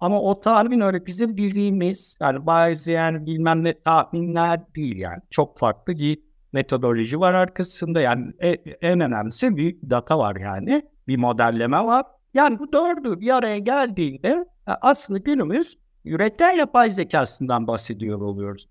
ama 0.00 0.20
o 0.20 0.40
tahmin 0.40 0.80
öyle 0.80 1.06
bizim 1.06 1.36
bildiğimiz 1.36 2.16
yani 2.20 2.46
Bayesian 2.46 3.26
bilmem 3.26 3.64
ne 3.64 3.80
tahminler 3.80 4.74
değil 4.74 4.96
yani. 4.96 5.22
Çok 5.30 5.58
farklı 5.58 5.98
bir 5.98 6.18
metodoloji 6.52 7.20
var 7.20 7.34
arkasında 7.34 8.00
yani 8.00 8.32
e, 8.42 8.50
en 8.80 9.00
önemlisi 9.00 9.56
bir 9.56 9.76
data 9.90 10.18
var 10.18 10.36
yani. 10.36 10.82
Bir 11.08 11.16
modelleme 11.16 11.84
var. 11.84 12.06
Yani 12.34 12.58
bu 12.58 12.72
dördü 12.72 13.20
bir 13.20 13.36
araya 13.36 13.58
geldiğinde 13.58 14.28
e, 14.68 14.72
aslında 14.80 15.18
günümüz 15.18 15.78
üretken 16.04 16.56
yapay 16.56 16.90
zekasından 16.90 17.66
bahsediyor 17.66 18.20
oluyoruz. 18.20 18.68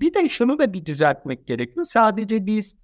Bir 0.00 0.14
de 0.14 0.28
şunu 0.28 0.58
da 0.58 0.72
bir 0.72 0.84
düzeltmek 0.84 1.46
gerekiyor. 1.46 1.86
Sadece 1.86 2.46
biz 2.46 2.76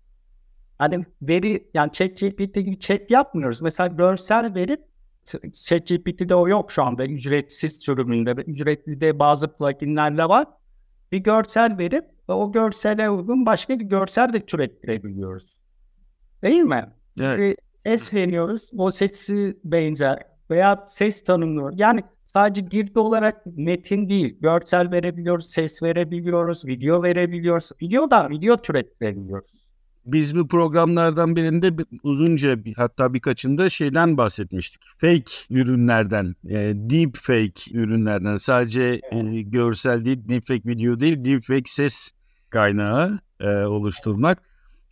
hani 0.79 1.07
veri 1.23 1.71
yani 1.75 1.93
ChatGPT 1.93 2.55
gibi 2.55 2.79
chat 2.79 3.11
yapmıyoruz. 3.11 3.63
Mesela 3.63 3.87
görsel 3.87 4.55
veri 4.55 4.79
ChatGPT'de 5.53 6.35
o 6.35 6.49
yok 6.49 6.73
şu 6.73 6.83
anda 6.83 7.07
ücretsiz 7.07 7.73
sürümünde. 7.83 8.31
Ücretli 8.31 9.01
de 9.01 9.19
bazı 9.19 9.57
pluginlerle 9.57 10.25
var. 10.29 10.47
Bir 11.13 11.19
görsel 11.19 11.79
verip 11.79 12.05
ve 12.29 12.33
o 12.33 12.53
görsele 12.53 13.11
uygun 13.11 13.47
başka 13.47 13.79
bir 13.79 13.85
görsel 13.85 14.33
de 14.33 14.47
türettirebiliyoruz. 14.47 15.57
Değil 16.43 16.63
mi? 16.63 16.93
Evet. 17.21 17.59
ses 17.87 18.15
veriyoruz. 18.15 18.71
O 18.79 18.91
sesi 18.91 19.59
benzer 19.65 20.23
veya 20.51 20.85
ses 20.89 21.25
tanımlıyor. 21.25 21.73
Yani 21.77 22.05
sadece 22.33 22.61
girdi 22.61 22.99
olarak 22.99 23.47
metin 23.47 24.09
değil. 24.09 24.37
Görsel 24.41 24.91
verebiliyoruz, 24.91 25.51
ses 25.51 25.83
verebiliyoruz, 25.83 26.67
video 26.67 27.03
verebiliyoruz. 27.03 27.71
Video 27.83 28.11
da 28.11 28.31
video 28.31 28.57
türettirebiliyoruz 28.57 29.64
biz 30.07 30.37
bu 30.37 30.49
programlardan 30.49 31.37
birinde 31.37 31.85
uzunca 32.03 32.57
hatta 32.77 33.15
birkaçında 33.15 33.71
şeyden 33.71 34.17
bahsetmiştik. 34.17 34.83
Fake 34.99 35.33
ürünlerden, 35.51 36.35
e, 36.49 36.73
deep 36.75 37.17
fake 37.17 37.71
ürünlerden 37.73 38.39
sadece 38.39 39.01
e, 39.13 39.43
görsel 39.43 40.05
değil, 40.05 40.29
deep 40.29 40.47
fake 40.47 40.69
video 40.69 41.01
değil, 41.01 41.25
deep 41.25 41.43
fake 41.43 41.63
ses 41.67 42.11
kaynağı 42.51 43.19
e, 43.41 43.49
oluşturmak. 43.49 44.43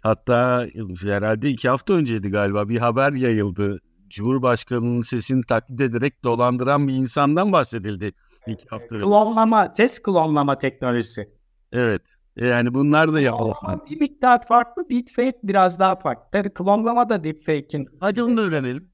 Hatta 0.00 0.66
herhalde 1.02 1.50
iki 1.50 1.68
hafta 1.68 1.94
önceydi 1.94 2.30
galiba 2.30 2.68
bir 2.68 2.78
haber 2.78 3.12
yayıldı. 3.12 3.80
Cumhurbaşkanının 4.08 5.02
sesini 5.02 5.42
taklit 5.44 5.80
ederek 5.80 6.24
dolandıran 6.24 6.88
bir 6.88 6.94
insandan 6.94 7.52
bahsedildi 7.52 8.12
iki 8.46 8.68
hafta 8.68 8.96
önce. 8.96 9.04
Klonlama, 9.04 9.72
ses 9.76 10.02
klonlama 10.02 10.58
teknolojisi. 10.58 11.30
Evet. 11.72 12.02
E, 12.36 12.46
yani 12.46 12.74
bunlar 12.74 13.12
da 13.12 13.20
yapılan. 13.20 13.86
Bir 13.90 14.00
miktar 14.00 14.46
farklı, 14.46 14.88
deepfake 14.90 15.38
biraz 15.42 15.78
daha 15.78 15.96
farklı. 15.96 16.24
Tabii 16.32 16.50
klonlama 16.54 17.08
da 17.08 17.24
deepfake'in. 17.24 17.88
Hadi 18.00 18.22
onu 18.22 18.36
da 18.36 18.40
öğrenelim. 18.40 18.90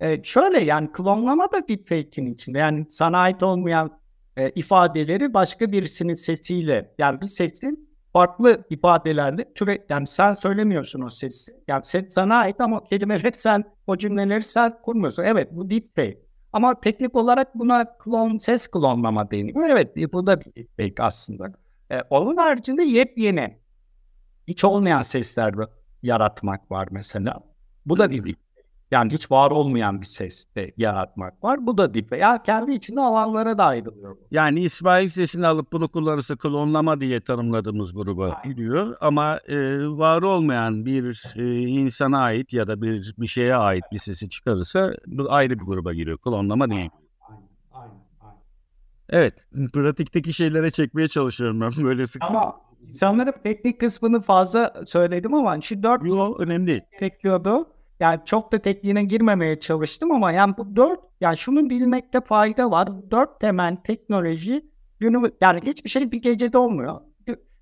E, 0.00 0.22
şöyle 0.22 0.60
yani 0.60 0.92
klonlama 0.92 1.52
da 1.52 1.68
deepfake'in 1.68 2.26
içinde. 2.26 2.58
Yani 2.58 2.86
sana 2.88 3.18
ait 3.18 3.42
olmayan 3.42 4.00
e, 4.36 4.50
ifadeleri 4.50 5.34
başka 5.34 5.72
birisinin 5.72 6.14
sesiyle 6.14 6.94
yani 6.98 7.20
bir 7.20 7.26
sesin 7.26 7.90
farklı 8.12 8.64
ifadelerle 8.70 9.52
türe 9.54 9.86
yani 9.88 10.06
sen 10.06 10.34
söylemiyorsun 10.34 11.00
o 11.02 11.10
sesi. 11.10 11.52
Yani 11.68 11.84
ses 11.84 12.04
sana 12.14 12.36
ait 12.36 12.60
ama 12.60 12.84
kelimeleri 12.84 13.32
sen 13.34 13.64
o 13.86 13.96
cümleleri 13.96 14.42
sen 14.42 14.78
kurmuyorsun. 14.82 15.22
Evet 15.22 15.48
bu 15.52 15.70
deepfake. 15.70 16.18
Ama 16.52 16.80
teknik 16.80 17.16
olarak 17.16 17.54
buna 17.54 17.98
klon 17.98 18.38
ses 18.38 18.68
klonlama 18.68 19.30
deniyor. 19.30 19.68
Evet 19.68 20.12
bu 20.12 20.26
da 20.26 20.40
bir 20.40 20.54
deepfake 20.54 21.02
aslında. 21.02 21.52
E, 21.90 22.00
onun 22.10 22.36
haricinde 22.36 22.82
yepyeni 22.82 23.58
hiç 24.48 24.64
olmayan 24.64 25.02
sesler 25.02 25.54
yaratmak 26.02 26.70
var 26.70 26.88
mesela. 26.90 27.40
Bu 27.86 27.98
da 27.98 28.10
bir 28.10 28.36
yani 28.90 29.12
hiç 29.12 29.30
var 29.30 29.50
olmayan 29.50 30.00
bir 30.00 30.06
ses 30.06 30.46
de 30.56 30.72
yaratmak 30.76 31.44
var. 31.44 31.66
Bu 31.66 31.78
da 31.78 31.94
dip 31.94 32.12
veya 32.12 32.42
kendi 32.42 32.72
içinde 32.72 33.00
alanlara 33.00 33.58
da 33.58 33.64
ayrılıyor. 33.64 34.16
Yani 34.30 34.60
İsmail 34.60 35.08
sesini 35.08 35.46
alıp 35.46 35.72
bunu 35.72 35.88
kullanırsa 35.88 36.36
klonlama 36.36 37.00
diye 37.00 37.20
tanımladığımız 37.20 37.94
gruba 37.94 38.42
giriyor. 38.44 38.96
Ama 39.00 39.38
e, 39.48 39.78
var 39.88 40.22
olmayan 40.22 40.86
bir 40.86 41.34
e, 41.36 41.58
insana 41.58 42.18
ait 42.18 42.52
ya 42.52 42.66
da 42.66 42.82
bir 42.82 43.14
bir 43.18 43.26
şeye 43.26 43.54
ait 43.54 43.84
bir 43.92 43.98
sesi 43.98 44.28
çıkarırsa 44.28 44.94
bu 45.06 45.32
ayrı 45.32 45.58
bir 45.60 45.64
gruba 45.64 45.92
giriyor. 45.92 46.18
Klonlama 46.18 46.70
değil. 46.70 46.90
Evet. 49.10 49.34
Pratikteki 49.72 50.32
şeylere 50.32 50.70
çekmeye 50.70 51.08
çalışıyorum 51.08 51.60
ben 51.60 51.70
böyle 51.84 52.06
sık. 52.06 52.22
Ama 52.24 52.60
insanların 52.88 53.34
teknik 53.44 53.80
kısmını 53.80 54.20
fazla 54.20 54.74
söyledim 54.86 55.34
ama 55.34 55.60
şu 55.60 55.82
dört 55.82 56.04
Yo, 56.04 56.34
önemli 56.38 56.66
değil. 56.66 56.82
Yani 58.00 58.20
çok 58.24 58.52
da 58.52 58.58
tekniğine 58.58 59.04
girmemeye 59.04 59.58
çalıştım 59.58 60.12
ama 60.12 60.32
yani 60.32 60.54
bu 60.58 60.76
dört 60.76 61.00
yani 61.20 61.36
şunu 61.36 61.70
bilmekte 61.70 62.20
fayda 62.20 62.70
var. 62.70 62.88
Dört 63.10 63.40
temel 63.40 63.76
teknoloji 63.84 64.70
günü 65.00 65.30
yani 65.40 65.60
hiçbir 65.62 65.90
şey 65.90 66.12
bir 66.12 66.22
gecede 66.22 66.58
olmuyor. 66.58 67.00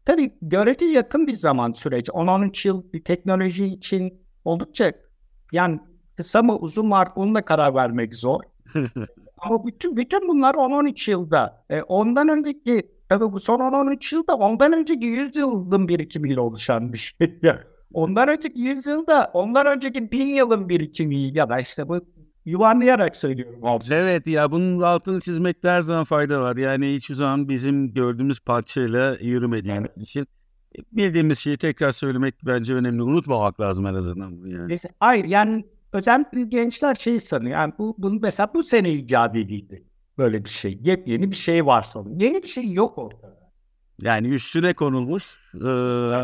Tabii 0.05 0.39
görece 0.43 0.87
yakın 0.87 1.27
bir 1.27 1.33
zaman 1.33 1.73
süreci. 1.73 2.13
10-13 2.13 2.69
yıl 2.69 2.93
bir 2.93 3.05
teknoloji 3.05 3.65
için 3.67 4.23
oldukça 4.45 4.93
yani 5.53 5.81
kısa 6.17 6.43
mı 6.43 6.57
uzun 6.57 6.87
mu 6.87 6.97
onu 7.17 7.35
da 7.35 7.45
karar 7.45 7.75
vermek 7.75 8.15
zor. 8.15 8.41
Ama 9.39 9.67
bütün 9.67 9.97
bütün 9.97 10.29
bunlar 10.29 10.55
10-13 10.55 11.11
yılda. 11.11 11.65
E, 11.71 11.83
ondan 11.83 12.29
önceki 12.29 12.89
tabii 13.09 13.33
bu 13.33 13.41
son 13.41 13.61
10-13 13.61 14.15
yılda 14.15 14.35
ondan 14.35 14.73
önceki 14.73 15.07
100 15.07 15.37
yılın 15.37 15.89
birikimiyle 15.89 16.41
oluşan 16.41 16.93
bir 16.93 16.99
şey. 16.99 17.29
ondan 17.95 18.29
önceki 18.29 18.61
100 18.61 18.87
yılda 18.87 19.31
ondan 19.33 19.67
önceki 19.67 20.13
1000 20.13 20.27
yılın 20.27 20.69
birikimi 20.69 21.17
ya 21.17 21.49
da 21.49 21.61
işte 21.61 21.89
bu 21.89 22.01
yuvarlayarak 22.45 23.17
söylüyorum. 23.17 23.79
Evet 23.91 24.27
ya 24.27 24.51
bunun 24.51 24.81
altını 24.81 25.21
çizmekte 25.21 25.69
her 25.69 25.81
zaman 25.81 26.05
fayda 26.05 26.41
var. 26.41 26.57
Yani 26.57 26.95
hiçbir 26.95 27.15
zaman 27.15 27.49
bizim 27.49 27.95
gördüğümüz 27.95 28.41
parçayla 28.41 29.17
yürümediğimiz 29.21 29.91
evet. 29.97 30.07
için 30.07 30.27
bildiğimiz 30.93 31.39
şeyi 31.39 31.57
tekrar 31.57 31.93
söylemek 31.93 32.35
bence 32.47 32.75
önemli. 32.75 33.03
Unutmamak 33.03 33.61
lazım 33.61 33.87
en 33.87 33.95
azından. 33.95 34.31
Yani. 34.31 34.69
Neyse, 34.69 34.89
hayır 35.01 35.25
yani 35.25 35.65
özellikle 35.93 36.43
gençler 36.43 36.95
şey 36.95 37.19
sanıyor. 37.19 37.53
Yani 37.53 37.73
bu, 37.79 37.95
bunu 37.99 38.19
mesela 38.23 38.51
bu 38.55 38.63
sene 38.63 38.93
icat 38.93 39.37
edildi. 39.37 39.85
Böyle 40.19 40.45
bir 40.45 40.49
şey. 40.51 40.79
Yepyeni 40.83 41.31
bir 41.31 41.37
şey 41.37 41.67
var 41.67 41.83
sanıyor. 41.83 42.21
Yeni 42.21 42.43
bir 42.43 42.49
şey 42.49 42.73
yok 42.73 42.99
ortada. 42.99 43.53
Yani 44.03 44.29
üstüne 44.29 44.75
konulmuş. 44.75 45.41
E, 45.55 45.59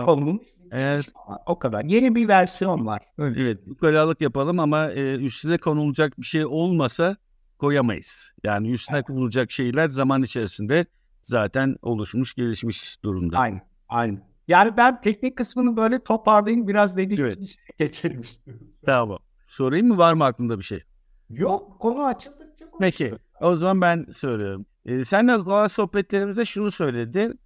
konulmuş. 0.05 0.47
Evet. 0.71 1.05
O 1.47 1.59
kadar. 1.59 1.85
Yeni 1.85 2.15
bir 2.15 2.29
versiyon 2.29 2.87
var. 2.87 3.03
Öyle. 3.19 3.43
Evet. 3.43 3.59
Ukalalık 3.67 4.21
yapalım 4.21 4.59
ama 4.59 4.91
e, 4.91 5.15
üstüne 5.15 5.59
konulacak 5.59 6.21
bir 6.21 6.27
şey 6.27 6.47
olmasa 6.47 7.17
koyamayız. 7.59 8.33
Yani 8.45 8.71
üstüne 8.71 8.97
evet. 8.97 9.07
konulacak 9.07 9.51
şeyler 9.51 9.89
zaman 9.89 10.23
içerisinde 10.23 10.87
zaten 11.23 11.77
oluşmuş, 11.83 12.35
gelişmiş 12.35 13.03
durumda. 13.03 13.39
Aynen. 13.39 13.63
Aynen. 13.89 14.23
Yani 14.49 14.77
ben 14.77 15.01
teknik 15.01 15.37
kısmını 15.37 15.77
böyle 15.77 16.05
toparlayayım 16.05 16.69
biraz 16.69 16.97
dedik. 16.97 17.19
Evet. 17.19 17.39
Geçelim 17.79 18.21
istiyorum. 18.21 18.67
Tamam. 18.87 19.19
Sorayım 19.55 19.89
mı 19.89 19.99
var 19.99 20.15
mı 20.15 20.25
aklında 20.25 20.59
bir 20.59 20.65
şey? 20.65 20.83
Yok 21.31 21.81
konu 21.81 22.05
açıldıkça 22.05 22.71
konuşuyor. 22.71 22.79
Peki 22.81 23.15
o 23.41 23.57
zaman 23.57 23.81
ben 23.81 24.07
söylüyorum. 24.13 24.67
Ee, 24.87 25.05
sen 25.05 25.29
de 25.29 25.37
olan 25.37 25.67
sohbetlerimizde 25.67 26.45
şunu 26.45 26.71
söyledin. 26.71 27.41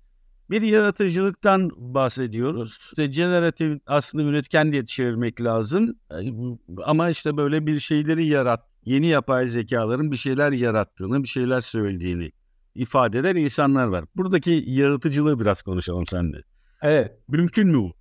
Bir 0.50 0.62
yaratıcılıktan 0.62 1.70
bahsediyoruz. 1.76 2.78
İşte 2.78 3.06
generatif 3.06 3.80
aslında 3.86 4.24
üretken 4.24 4.72
diye 4.72 4.84
çevirmek 4.84 5.42
lazım. 5.42 5.98
Ama 6.84 7.10
işte 7.10 7.36
böyle 7.36 7.66
bir 7.66 7.78
şeyleri 7.80 8.26
yarat, 8.26 8.60
yeni 8.84 9.06
yapay 9.06 9.46
zekaların 9.46 10.10
bir 10.10 10.16
şeyler 10.16 10.52
yarattığını, 10.52 11.22
bir 11.22 11.28
şeyler 11.28 11.60
söylediğini 11.60 12.32
ifade 12.74 13.18
eden 13.18 13.36
insanlar 13.36 13.86
var. 13.86 14.04
Buradaki 14.16 14.64
yaratıcılığı 14.66 15.40
biraz 15.40 15.62
konuşalım 15.62 16.06
seninle. 16.06 16.42
Evet. 16.82 17.18
Mümkün 17.28 17.68
mü 17.68 17.78
bu? 17.78 17.97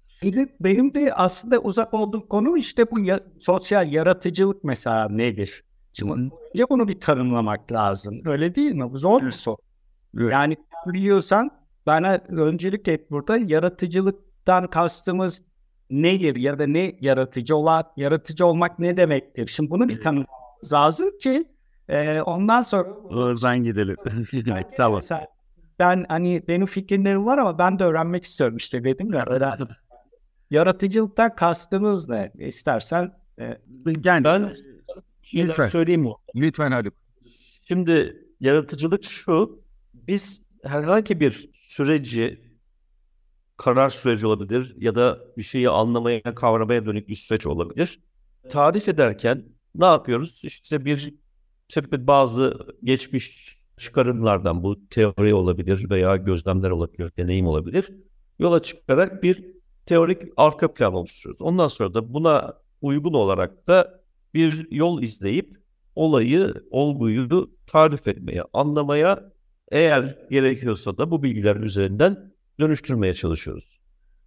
Benim 0.60 0.94
de 0.94 1.14
aslında 1.14 1.60
uzak 1.60 1.94
olduğum 1.94 2.28
konu 2.28 2.58
işte 2.58 2.92
bu 2.92 3.00
ya, 3.00 3.20
sosyal 3.40 3.92
yaratıcılık 3.92 4.64
mesela 4.64 5.10
nedir? 5.10 5.64
Şimdi 5.94 6.32
ya 6.54 6.66
bunu 6.70 6.88
bir 6.88 7.00
tanımlamak 7.00 7.72
lazım. 7.72 8.22
Öyle 8.26 8.56
değil 8.56 8.72
mi? 8.72 8.92
Bu 8.92 8.98
zor 8.98 9.22
bir 9.22 9.32
soru. 9.32 9.58
Evet. 10.18 10.32
Yani 10.32 10.58
biliyorsan 10.88 11.52
bana 11.86 12.20
öncelik 12.30 12.88
et 12.88 13.12
burada 13.12 13.38
yaratıcılıktan 13.38 14.68
kastımız 14.68 15.44
nedir 15.90 16.36
ya 16.36 16.60
da 16.60 16.68
ne 16.68 16.98
yaratıcı 17.02 17.56
olan 17.56 17.84
yaratıcı 17.98 18.46
olmak 18.46 18.80
ne 18.80 18.98
demektir? 18.98 19.48
Şimdi 19.48 19.70
bunu 19.70 19.90
bir 19.90 20.02
tanımlamamız 20.02 20.74
lazım 20.74 21.18
ki 21.18 21.46
e, 21.90 22.22
ondan 22.22 22.62
sonra 22.62 22.90
oradan 22.90 23.64
gidelim. 23.64 23.96
tamam. 24.78 25.02
ben 25.80 26.06
hani 26.10 26.44
benim 26.48 26.66
fikirlerim 26.66 27.26
var 27.26 27.38
ama 27.38 27.60
ben 27.60 27.80
de 27.80 27.84
öğrenmek 27.84 28.24
istiyorum 28.24 28.58
işte 28.58 28.84
dedim 28.84 29.14
ya. 29.14 29.26
Yaratıcılıktan 30.52 31.36
kastımız 31.36 32.10
ne? 32.10 32.32
İstersen 32.40 33.14
e, 33.40 33.58
yani 34.04 34.24
ben 34.24 34.52
lütfen 35.34 35.68
söyleyeyim 35.68 36.02
mi? 36.02 36.12
Lütfen 36.36 36.72
Haluk. 36.72 36.94
Şimdi 37.68 38.26
yaratıcılık 38.40 39.04
şu. 39.04 39.62
Biz 39.94 40.42
herhangi 40.64 41.20
bir 41.20 41.50
süreci 41.54 42.42
karar 43.58 43.90
süreci 43.90 44.28
olabilir 44.28 44.76
ya 44.78 44.96
da 44.96 45.20
bir 45.38 45.44
şeyi 45.44 45.70
anlamaya, 45.70 46.22
kavramaya 46.22 46.86
dönük 46.86 47.10
bir 47.10 47.16
süreç 47.16 47.46
olabilir. 47.46 48.00
Tarif 48.50 48.90
ederken 48.90 49.46
ne 49.76 49.86
yapıyoruz? 49.86 50.42
İşte 50.44 50.86
bir 50.86 51.14
işte 51.70 52.08
bazı 52.08 52.58
geçmiş 52.84 53.58
çıkarımlardan 53.78 54.64
bu 54.64 54.90
teori 54.90 55.34
olabilir 55.34 55.90
veya 55.90 56.16
gözlemler 56.16 56.70
olabilir, 56.70 57.12
deneyim 57.18 57.48
olabilir. 57.48 57.92
Yola 58.40 58.62
çıkarak 58.62 59.24
bir 59.24 59.57
teorik 59.88 60.22
arka 60.38 60.74
plan 60.74 60.94
oluşturuyoruz. 60.94 61.42
Ondan 61.42 61.68
sonra 61.68 61.94
da 61.94 62.14
buna 62.14 62.54
uygun 62.82 63.14
olarak 63.14 63.68
da 63.68 64.04
bir 64.34 64.72
yol 64.72 65.02
izleyip 65.02 65.58
olayı, 65.96 66.54
olguyu 66.72 67.52
tarif 67.68 68.08
etmeye, 68.08 68.44
anlamaya 68.54 69.34
eğer 69.72 70.18
gerekiyorsa 70.32 70.98
da 70.98 71.12
bu 71.12 71.24
bilgiler 71.24 71.56
üzerinden 71.56 72.34
dönüştürmeye 72.60 73.14
çalışıyoruz. 73.14 73.80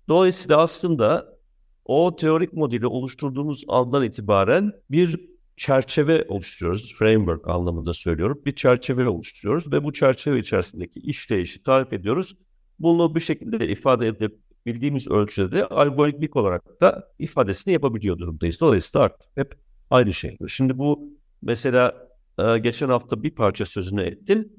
Dolayısıyla 0.08 0.56
aslında 0.58 1.38
o 1.84 2.16
teorik 2.16 2.52
modeli 2.52 2.86
oluşturduğumuz 2.86 3.64
andan 3.68 4.04
itibaren 4.04 4.72
bir 4.90 5.30
çerçeve 5.56 6.24
oluşturuyoruz. 6.28 6.94
Framework 6.94 7.48
anlamında 7.48 7.94
söylüyorum. 7.94 8.42
Bir 8.46 8.54
çerçeve 8.54 9.08
oluşturuyoruz 9.08 9.72
ve 9.72 9.84
bu 9.84 9.92
çerçeve 9.92 10.38
içerisindeki 10.38 11.00
işleyişi 11.00 11.62
tarif 11.62 11.92
ediyoruz. 11.92 12.36
Bunu 12.78 13.14
bir 13.14 13.20
şekilde 13.20 13.68
ifade 13.68 14.06
edip 14.06 14.38
bildiğimiz 14.66 15.08
ölçüde 15.08 15.52
de 15.52 15.66
algoritmik 15.66 16.36
olarak 16.36 16.80
da 16.80 17.08
ifadesini 17.18 17.72
yapabiliyor 17.72 18.18
durumdayız. 18.18 18.60
Dolayısıyla 18.60 19.04
artık 19.04 19.30
hep 19.36 19.54
aynı 19.90 20.12
şey. 20.12 20.36
Şimdi 20.48 20.78
bu 20.78 21.10
mesela 21.42 22.08
e, 22.38 22.58
geçen 22.58 22.88
hafta 22.88 23.22
bir 23.22 23.30
parça 23.30 23.66
sözünü 23.66 24.02
ettim. 24.02 24.52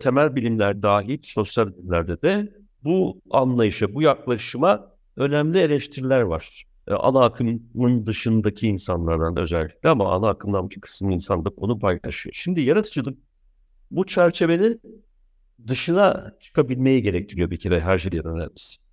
Temel 0.00 0.36
bilimler 0.36 0.82
dahil 0.82 1.18
sosyal 1.22 1.68
bilimlerde 1.76 2.22
de 2.22 2.52
bu 2.84 3.20
anlayışa, 3.30 3.94
bu 3.94 4.02
yaklaşıma 4.02 4.94
önemli 5.16 5.58
eleştiriler 5.58 6.20
var. 6.20 6.64
E, 6.88 6.94
ana 6.94 7.24
akımın 7.24 8.06
dışındaki 8.06 8.68
insanlardan 8.68 9.38
özellikle 9.38 9.88
ama 9.88 10.12
ana 10.12 10.28
akımdan 10.28 10.70
bir 10.70 10.80
kısım 10.80 11.10
insan 11.10 11.44
da 11.44 11.56
bunu 11.56 11.78
paylaşıyor. 11.78 12.34
Şimdi 12.34 12.60
yaratıcılık 12.60 13.18
bu 13.90 14.06
çerçevenin 14.06 14.80
dışına 15.66 16.32
çıkabilmeyi 16.40 17.02
gerektiriyor 17.02 17.50
bir 17.50 17.56
kere 17.56 17.80
her 17.80 17.98
şeyden 17.98 18.24
önemlisi. 18.24 18.83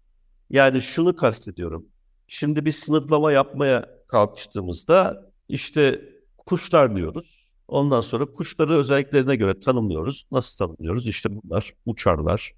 Yani 0.52 0.82
şunu 0.82 1.16
kastediyorum. 1.16 1.86
Şimdi 2.28 2.66
bir 2.66 2.72
sınıflama 2.72 3.32
yapmaya 3.32 3.90
kalkıştığımızda 4.08 5.32
işte 5.50 6.02
kuşlar 6.38 6.96
diyoruz. 6.96 7.52
Ondan 7.68 8.02
sonra 8.02 8.26
kuşları 8.26 8.78
özelliklerine 8.78 9.36
göre 9.36 9.60
tanımlıyoruz. 9.60 10.26
Nasıl 10.32 10.58
tanımlıyoruz? 10.58 11.08
İşte 11.08 11.30
bunlar 11.32 11.74
uçarlar. 11.86 12.54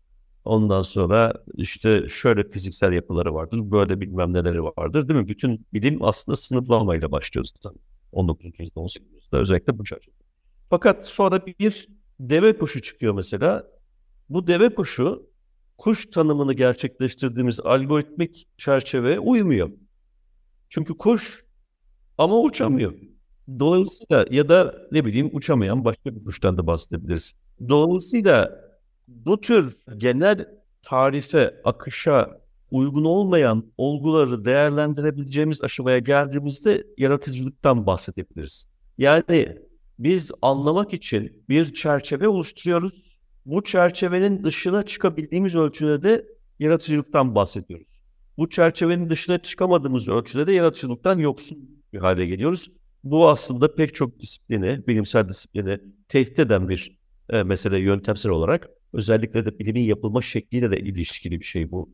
Ondan 0.46 0.82
sonra 0.82 1.34
işte 1.54 2.08
şöyle 2.10 2.50
fiziksel 2.50 2.94
yapıları 2.94 3.34
vardır, 3.34 3.72
böyle 3.72 4.02
bilmem 4.02 4.34
neleri 4.34 4.64
vardır 4.64 5.08
değil 5.08 5.20
mi? 5.20 5.28
Bütün 5.28 5.66
bilim 5.74 6.04
aslında 6.04 6.36
sınıflamayla 6.36 7.12
başlıyor 7.12 7.46
zaten. 7.46 7.80
19. 8.12 8.46
yüzyılda, 8.60 8.80
18. 8.80 9.14
yüzyılda 9.14 9.38
özellikle 9.38 9.78
bu 9.78 9.84
çerçeve. 9.84 10.16
Fakat 10.70 11.08
sonra 11.08 11.46
bir 11.46 11.88
deve 12.20 12.58
kuşu 12.58 12.82
çıkıyor 12.82 13.14
mesela. 13.14 13.68
Bu 14.30 14.48
deve 14.48 14.76
kuşu 14.76 15.33
kuş 15.78 16.06
tanımını 16.06 16.54
gerçekleştirdiğimiz 16.54 17.60
algoritmik 17.60 18.48
çerçeveye 18.58 19.20
uymuyor. 19.20 19.70
Çünkü 20.70 20.98
kuş 20.98 21.46
ama 22.18 22.40
uçamıyor. 22.40 22.94
Dolayısıyla 23.60 24.26
ya 24.32 24.50
da 24.50 24.76
ne 24.92 25.06
bileyim 25.06 25.30
uçamayan 25.34 25.86
başka 25.86 26.16
bir 26.16 26.24
kuştan 26.24 26.58
da 26.58 26.68
bahsedebiliriz. 26.68 27.34
Dolayısıyla 27.70 28.64
bu 29.08 29.42
tür 29.42 29.78
genel 29.98 30.48
tarife, 30.82 31.62
akışa 31.64 32.42
uygun 32.72 33.06
olmayan 33.06 33.72
olguları 33.78 34.46
değerlendirebileceğimiz 34.46 35.62
aşamaya 35.62 36.00
geldiğimizde 36.00 36.88
yaratıcılıktan 36.98 37.86
bahsedebiliriz. 37.86 38.68
Yani 38.98 39.58
biz 40.00 40.32
anlamak 40.42 40.94
için 40.94 41.44
bir 41.50 41.74
çerçeve 41.74 42.28
oluşturuyoruz. 42.28 43.13
Bu 43.46 43.64
çerçevenin 43.64 44.44
dışına 44.44 44.84
çıkabildiğimiz 44.84 45.56
ölçüde 45.56 46.04
de 46.04 46.26
yaratıcılıktan 46.60 47.36
bahsediyoruz. 47.36 48.02
Bu 48.38 48.50
çerçevenin 48.50 49.10
dışına 49.10 49.38
çıkamadığımız 49.38 50.10
ölçüde 50.10 50.48
de 50.48 50.54
yaratıcılıktan 50.54 51.20
yoksun 51.20 51.58
bir 51.94 52.00
hale 52.00 52.26
geliyoruz. 52.26 52.72
Bu 53.04 53.30
aslında 53.30 53.76
pek 53.76 53.96
çok 53.96 54.20
disiplini, 54.20 54.88
bilimsel 54.88 55.30
disiplini 55.30 55.80
tehdit 56.08 56.40
eden 56.40 56.70
bir 56.70 57.00
e, 57.30 57.44
mesele 57.44 57.80
yöntemsel 57.80 58.32
olarak. 58.32 58.70
Özellikle 58.94 59.46
de 59.46 59.60
bilimin 59.60 59.82
yapılma 59.82 60.22
şekliyle 60.22 60.72
de 60.72 60.80
ilişkili 60.80 61.40
bir 61.40 61.46
şey 61.46 61.72
bu. 61.72 61.90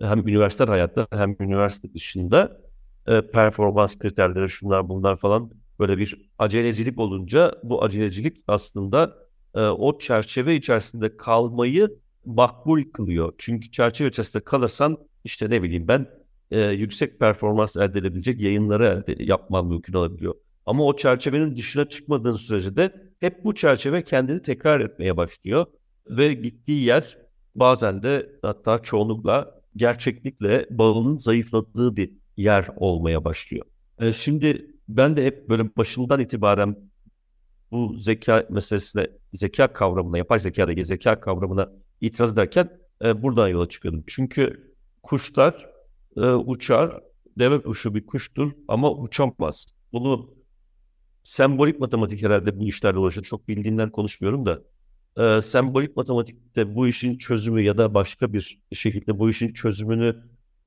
Hem 0.00 0.28
üniversite 0.28 0.64
hayatta 0.64 1.06
hem 1.10 1.36
üniversite 1.40 1.94
dışında 1.94 2.60
e, 3.06 3.20
performans 3.20 3.98
kriterleri 3.98 4.48
şunlar 4.48 4.88
bunlar 4.88 5.16
falan 5.16 5.50
böyle 5.78 5.98
bir 5.98 6.28
acelecilik 6.38 6.98
olunca 6.98 7.54
bu 7.62 7.84
acelecilik 7.84 8.36
aslında 8.48 9.27
e, 9.54 9.60
o 9.60 9.98
çerçeve 9.98 10.54
içerisinde 10.54 11.16
kalmayı 11.16 11.88
makbul 12.24 12.82
kılıyor. 12.92 13.32
Çünkü 13.38 13.70
çerçeve 13.70 14.08
içerisinde 14.08 14.44
kalırsan 14.44 14.98
işte 15.24 15.50
ne 15.50 15.62
bileyim 15.62 15.88
ben 15.88 16.06
e, 16.50 16.60
yüksek 16.60 17.20
performans 17.20 17.76
elde 17.76 17.98
edebilecek 17.98 18.40
yayınları 18.40 18.84
elde 18.84 19.24
yapman 19.24 19.66
mümkün 19.66 19.92
olabiliyor. 19.92 20.34
Ama 20.66 20.84
o 20.84 20.96
çerçevenin 20.96 21.56
dışına 21.56 21.88
çıkmadığın 21.88 22.36
sürece 22.36 22.76
de 22.76 22.92
hep 23.20 23.44
bu 23.44 23.54
çerçeve 23.54 24.04
kendini 24.04 24.42
tekrar 24.42 24.80
etmeye 24.80 25.16
başlıyor 25.16 25.66
ve 26.10 26.32
gittiği 26.32 26.84
yer 26.84 27.18
bazen 27.54 28.02
de 28.02 28.30
hatta 28.42 28.78
çoğunlukla 28.78 29.60
gerçeklikle 29.76 30.66
bağının 30.70 31.16
zayıfladığı 31.16 31.96
bir 31.96 32.12
yer 32.36 32.68
olmaya 32.76 33.24
başlıyor. 33.24 33.66
E, 34.00 34.12
şimdi 34.12 34.74
ben 34.88 35.16
de 35.16 35.24
hep 35.24 35.48
böyle 35.48 35.76
başından 35.76 36.20
itibaren 36.20 36.76
bu 37.70 37.98
zeka 37.98 38.46
meselesine, 38.50 39.06
zeka 39.32 39.72
kavramına, 39.72 40.18
yapay 40.18 40.38
zekadaki 40.38 40.84
zeka 40.84 41.20
kavramına 41.20 41.72
itiraz 42.00 42.32
ederken 42.32 42.70
e, 43.04 43.22
buradan 43.22 43.48
yola 43.48 43.68
çıkıyordum. 43.68 44.04
Çünkü 44.06 44.74
kuşlar 45.02 45.70
e, 46.16 46.20
uçar, 46.20 47.00
deve 47.38 47.62
kuşu 47.62 47.94
bir 47.94 48.06
kuştur 48.06 48.52
ama 48.68 48.92
uçamaz. 48.92 49.66
Bunu 49.92 50.34
sembolik 51.24 51.80
matematik 51.80 52.22
herhalde 52.22 52.60
bu 52.60 52.64
işlerle 52.64 52.98
uğraşıyor. 52.98 53.24
Çok 53.24 53.48
bildiğinden 53.48 53.90
konuşmuyorum 53.90 54.46
da. 54.46 54.62
E, 55.18 55.42
sembolik 55.42 55.96
matematikte 55.96 56.74
bu 56.74 56.88
işin 56.88 57.18
çözümü 57.18 57.60
ya 57.62 57.78
da 57.78 57.94
başka 57.94 58.32
bir 58.32 58.60
şekilde 58.72 59.18
bu 59.18 59.30
işin 59.30 59.52
çözümünü 59.52 60.16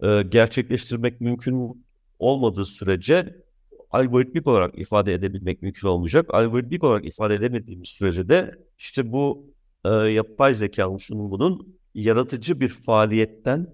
e, 0.04 0.22
gerçekleştirmek 0.22 1.22
mümkün 1.22 1.86
olmadığı 2.20 2.66
sürece 2.66 3.44
algoritmik 3.92 4.48
olarak 4.48 4.80
ifade 4.80 5.14
edebilmek 5.14 5.62
mümkün 5.62 5.88
olmayacak. 5.88 6.26
Algoritmik 6.34 6.84
olarak 6.84 7.06
ifade 7.06 7.34
edemediğimiz 7.34 7.90
sürece 7.90 8.30
de 8.30 8.56
işte 8.78 9.12
bu 9.12 9.54
e, 9.86 9.90
yapay 9.90 10.54
zekanın 10.54 10.98
şunun 10.98 11.32
bunun 11.32 11.76
yaratıcı 11.96 12.60
bir 12.60 12.70
faaliyetten 12.70 13.68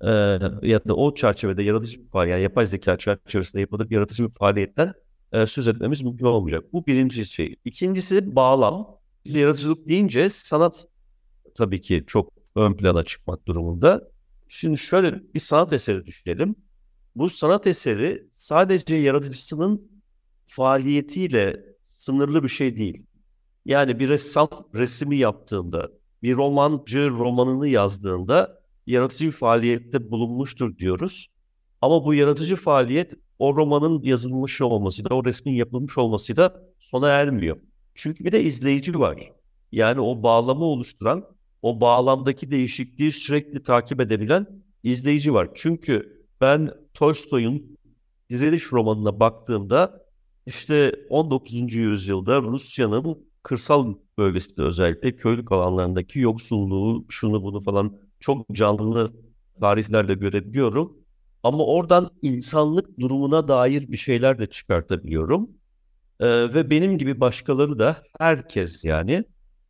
e, 0.00 0.10
ya 0.62 0.84
da 0.88 0.94
o 0.94 1.14
çerçevede 1.14 1.62
yaratıcı 1.62 2.00
bir 2.00 2.08
faaliyet, 2.08 2.32
yani 2.32 2.42
yapay 2.42 2.66
zeka 2.66 2.98
çerçevesinde 2.98 3.60
yapılır 3.60 3.90
yaratıcı 3.90 4.28
bir 4.28 4.32
faaliyetten 4.32 4.94
e, 5.32 5.46
söz 5.46 5.68
etmemiz 5.68 6.02
mümkün 6.02 6.24
olmayacak. 6.26 6.72
Bu 6.72 6.86
birinci 6.86 7.26
şey. 7.26 7.56
İkincisi 7.64 8.36
bağlam. 8.36 9.00
Yaratıcılık 9.24 9.88
deyince 9.88 10.30
sanat 10.30 10.86
tabii 11.54 11.80
ki 11.80 12.04
çok 12.06 12.32
ön 12.56 12.74
plana 12.74 13.02
çıkmak 13.02 13.46
durumunda. 13.46 14.08
Şimdi 14.48 14.78
şöyle 14.78 15.34
bir 15.34 15.40
sanat 15.40 15.72
eseri 15.72 16.06
düşünelim 16.06 16.56
bu 17.16 17.30
sanat 17.30 17.66
eseri 17.66 18.28
sadece 18.32 18.94
yaratıcısının 18.94 19.90
faaliyetiyle 20.46 21.64
sınırlı 21.84 22.42
bir 22.42 22.48
şey 22.48 22.76
değil. 22.76 23.06
Yani 23.64 23.98
bir 23.98 24.08
ressam 24.08 24.48
resmi 24.74 25.16
yaptığında, 25.16 25.90
bir 26.22 26.36
romancı 26.36 27.10
romanını 27.10 27.68
yazdığında 27.68 28.60
yaratıcı 28.86 29.26
bir 29.26 29.32
faaliyette 29.32 30.10
bulunmuştur 30.10 30.78
diyoruz. 30.78 31.28
Ama 31.82 32.04
bu 32.04 32.14
yaratıcı 32.14 32.56
faaliyet 32.56 33.14
o 33.38 33.56
romanın 33.56 34.02
yazılmış 34.02 34.60
olmasıyla, 34.60 35.16
o 35.16 35.24
resmin 35.24 35.52
yapılmış 35.52 35.98
olmasıyla 35.98 36.62
sona 36.78 37.08
ermiyor. 37.08 37.56
Çünkü 37.94 38.24
bir 38.24 38.32
de 38.32 38.42
izleyici 38.42 38.98
var. 38.98 39.32
Yani 39.72 40.00
o 40.00 40.22
bağlamı 40.22 40.64
oluşturan, 40.64 41.24
o 41.62 41.80
bağlamdaki 41.80 42.50
değişikliği 42.50 43.12
sürekli 43.12 43.62
takip 43.62 44.00
edebilen 44.00 44.46
izleyici 44.82 45.34
var. 45.34 45.48
Çünkü 45.54 46.26
ben 46.40 46.70
Tolstoy'un 47.00 47.78
Diriliş 48.30 48.72
romanına 48.72 49.20
baktığımda 49.20 50.02
işte 50.46 50.94
19. 51.10 51.74
yüzyılda 51.74 52.42
Rusya'nın 52.42 53.26
kırsal 53.42 53.94
bölgesinde 54.18 54.62
özellikle 54.62 55.16
köylük 55.16 55.52
alanlarındaki 55.52 56.18
yoksulluğu, 56.18 57.06
şunu 57.08 57.42
bunu 57.42 57.60
falan 57.60 57.98
çok 58.20 58.48
canlı 58.52 59.12
tariflerle 59.60 60.14
görebiliyorum. 60.14 60.96
Ama 61.42 61.64
oradan 61.66 62.10
insanlık 62.22 63.00
durumuna 63.00 63.48
dair 63.48 63.92
bir 63.92 63.96
şeyler 63.96 64.38
de 64.38 64.46
çıkartabiliyorum. 64.46 65.50
Ee, 66.20 66.54
ve 66.54 66.70
benim 66.70 66.98
gibi 66.98 67.20
başkaları 67.20 67.78
da 67.78 68.02
herkes 68.18 68.84
yani 68.84 69.24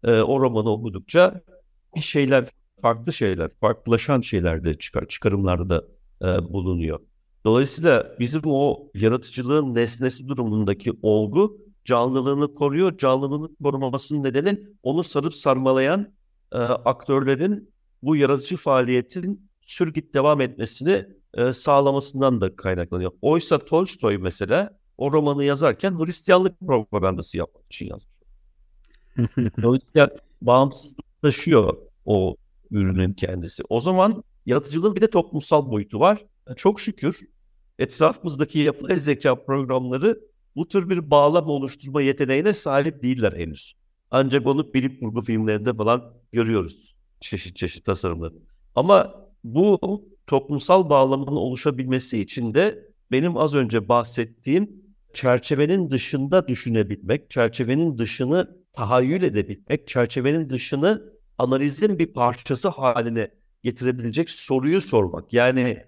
e, 0.04 0.12
o 0.12 0.40
romanı 0.40 0.70
okudukça 0.70 1.40
bir 1.96 2.00
şeyler, 2.00 2.44
farklı 2.82 3.12
şeyler, 3.12 3.50
farklılaşan 3.60 4.20
şeyler 4.20 4.64
de 4.64 4.74
çıkar, 4.78 5.08
çıkarımlarda 5.08 5.68
da 5.68 5.84
e, 6.22 6.52
bulunuyor. 6.52 7.09
Dolayısıyla 7.44 8.16
bizim 8.18 8.42
o 8.44 8.90
yaratıcılığın 8.94 9.74
nesnesi 9.74 10.28
durumundaki 10.28 10.92
olgu 11.02 11.58
canlılığını 11.84 12.54
koruyor. 12.54 12.98
Canlılığını 12.98 13.48
korumamasının 13.62 14.22
nedeni 14.22 14.60
onu 14.82 15.02
sarıp 15.02 15.34
sarmalayan 15.34 16.12
e, 16.52 16.58
aktörlerin 16.58 17.70
bu 18.02 18.16
yaratıcı 18.16 18.56
faaliyetin 18.56 19.50
sürgit 19.60 20.14
devam 20.14 20.40
etmesini 20.40 21.06
e, 21.34 21.52
sağlamasından 21.52 22.40
da 22.40 22.56
kaynaklanıyor. 22.56 23.12
Oysa 23.22 23.58
Tolstoy 23.58 24.18
mesela 24.18 24.78
o 24.98 25.12
romanı 25.12 25.44
yazarken 25.44 25.98
Hristiyanlık 25.98 26.60
propagandası 26.60 27.38
yapmak 27.38 27.64
için 27.66 27.86
yazmış. 27.86 28.14
Dolayısıyla 29.62 30.10
bağımsızlaşıyor 30.42 31.76
o 32.04 32.36
ürünün 32.70 33.12
kendisi. 33.12 33.62
O 33.68 33.80
zaman 33.80 34.24
yaratıcılığın 34.46 34.96
bir 34.96 35.00
de 35.00 35.10
toplumsal 35.10 35.70
boyutu 35.70 36.00
var. 36.00 36.24
Çok 36.56 36.80
şükür 36.80 37.20
etrafımızdaki 37.78 38.58
yapay 38.58 38.96
zeka 38.96 39.44
programları 39.44 40.20
bu 40.56 40.68
tür 40.68 40.88
bir 40.88 41.10
bağlam 41.10 41.48
oluşturma 41.48 42.02
yeteneğine 42.02 42.54
sahip 42.54 43.02
değiller 43.02 43.32
henüz. 43.32 43.74
Ancak 44.10 44.46
onu 44.46 44.74
bilim 44.74 45.00
kurgu 45.00 45.22
filmlerinde 45.22 45.74
falan 45.74 46.14
görüyoruz. 46.32 46.94
Çeşit 47.20 47.56
çeşit 47.56 47.84
tasarımları. 47.84 48.34
Ama 48.74 49.14
bu 49.44 49.78
toplumsal 50.26 50.90
bağlamın 50.90 51.26
oluşabilmesi 51.26 52.20
için 52.20 52.54
de 52.54 52.90
benim 53.10 53.36
az 53.36 53.54
önce 53.54 53.88
bahsettiğim 53.88 54.70
çerçevenin 55.14 55.90
dışında 55.90 56.48
düşünebilmek, 56.48 57.30
çerçevenin 57.30 57.98
dışını 57.98 58.60
tahayyül 58.72 59.22
edebilmek, 59.22 59.88
çerçevenin 59.88 60.50
dışını 60.50 61.12
analizin 61.38 61.98
bir 61.98 62.12
parçası 62.12 62.68
haline 62.68 63.30
getirebilecek 63.62 64.30
soruyu 64.30 64.80
sormak. 64.80 65.32
Yani 65.32 65.84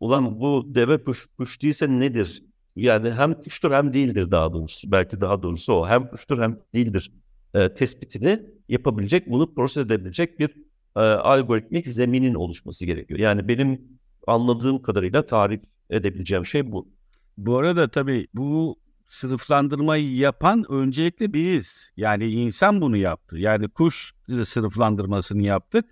ulan 0.00 0.40
bu 0.40 0.74
deve 0.74 1.04
kuş, 1.04 1.26
kuş 1.38 1.62
değilse 1.62 1.88
nedir? 1.88 2.42
Yani 2.76 3.10
hem 3.10 3.34
kuştur 3.34 3.70
hem 3.72 3.92
değildir 3.92 4.30
daha 4.30 4.52
doğrusu. 4.52 4.92
Belki 4.92 5.20
daha 5.20 5.42
doğrusu 5.42 5.72
o. 5.72 5.88
Hem 5.88 6.08
kuştur 6.10 6.42
hem 6.42 6.58
değildir 6.74 7.12
e, 7.54 7.74
tespitini 7.74 8.42
yapabilecek, 8.68 9.30
bunu 9.30 9.54
proses 9.54 9.86
edebilecek 9.86 10.38
bir 10.38 10.50
e, 10.96 11.00
algoritmik 11.00 11.88
zeminin 11.88 12.34
oluşması 12.34 12.86
gerekiyor. 12.86 13.20
Yani 13.20 13.48
benim 13.48 13.82
anladığım 14.26 14.82
kadarıyla 14.82 15.26
tarif 15.26 15.60
edebileceğim 15.90 16.46
şey 16.46 16.72
bu. 16.72 16.88
Bu 17.36 17.56
arada 17.58 17.90
tabii 17.90 18.26
bu 18.34 18.76
sınıflandırmayı 19.08 20.16
yapan 20.16 20.64
öncelikle 20.68 21.32
biz. 21.32 21.92
Yani 21.96 22.26
insan 22.26 22.80
bunu 22.80 22.96
yaptı. 22.96 23.38
Yani 23.38 23.68
kuş 23.68 24.14
sınıflandırmasını 24.44 25.42
yaptık 25.42 25.84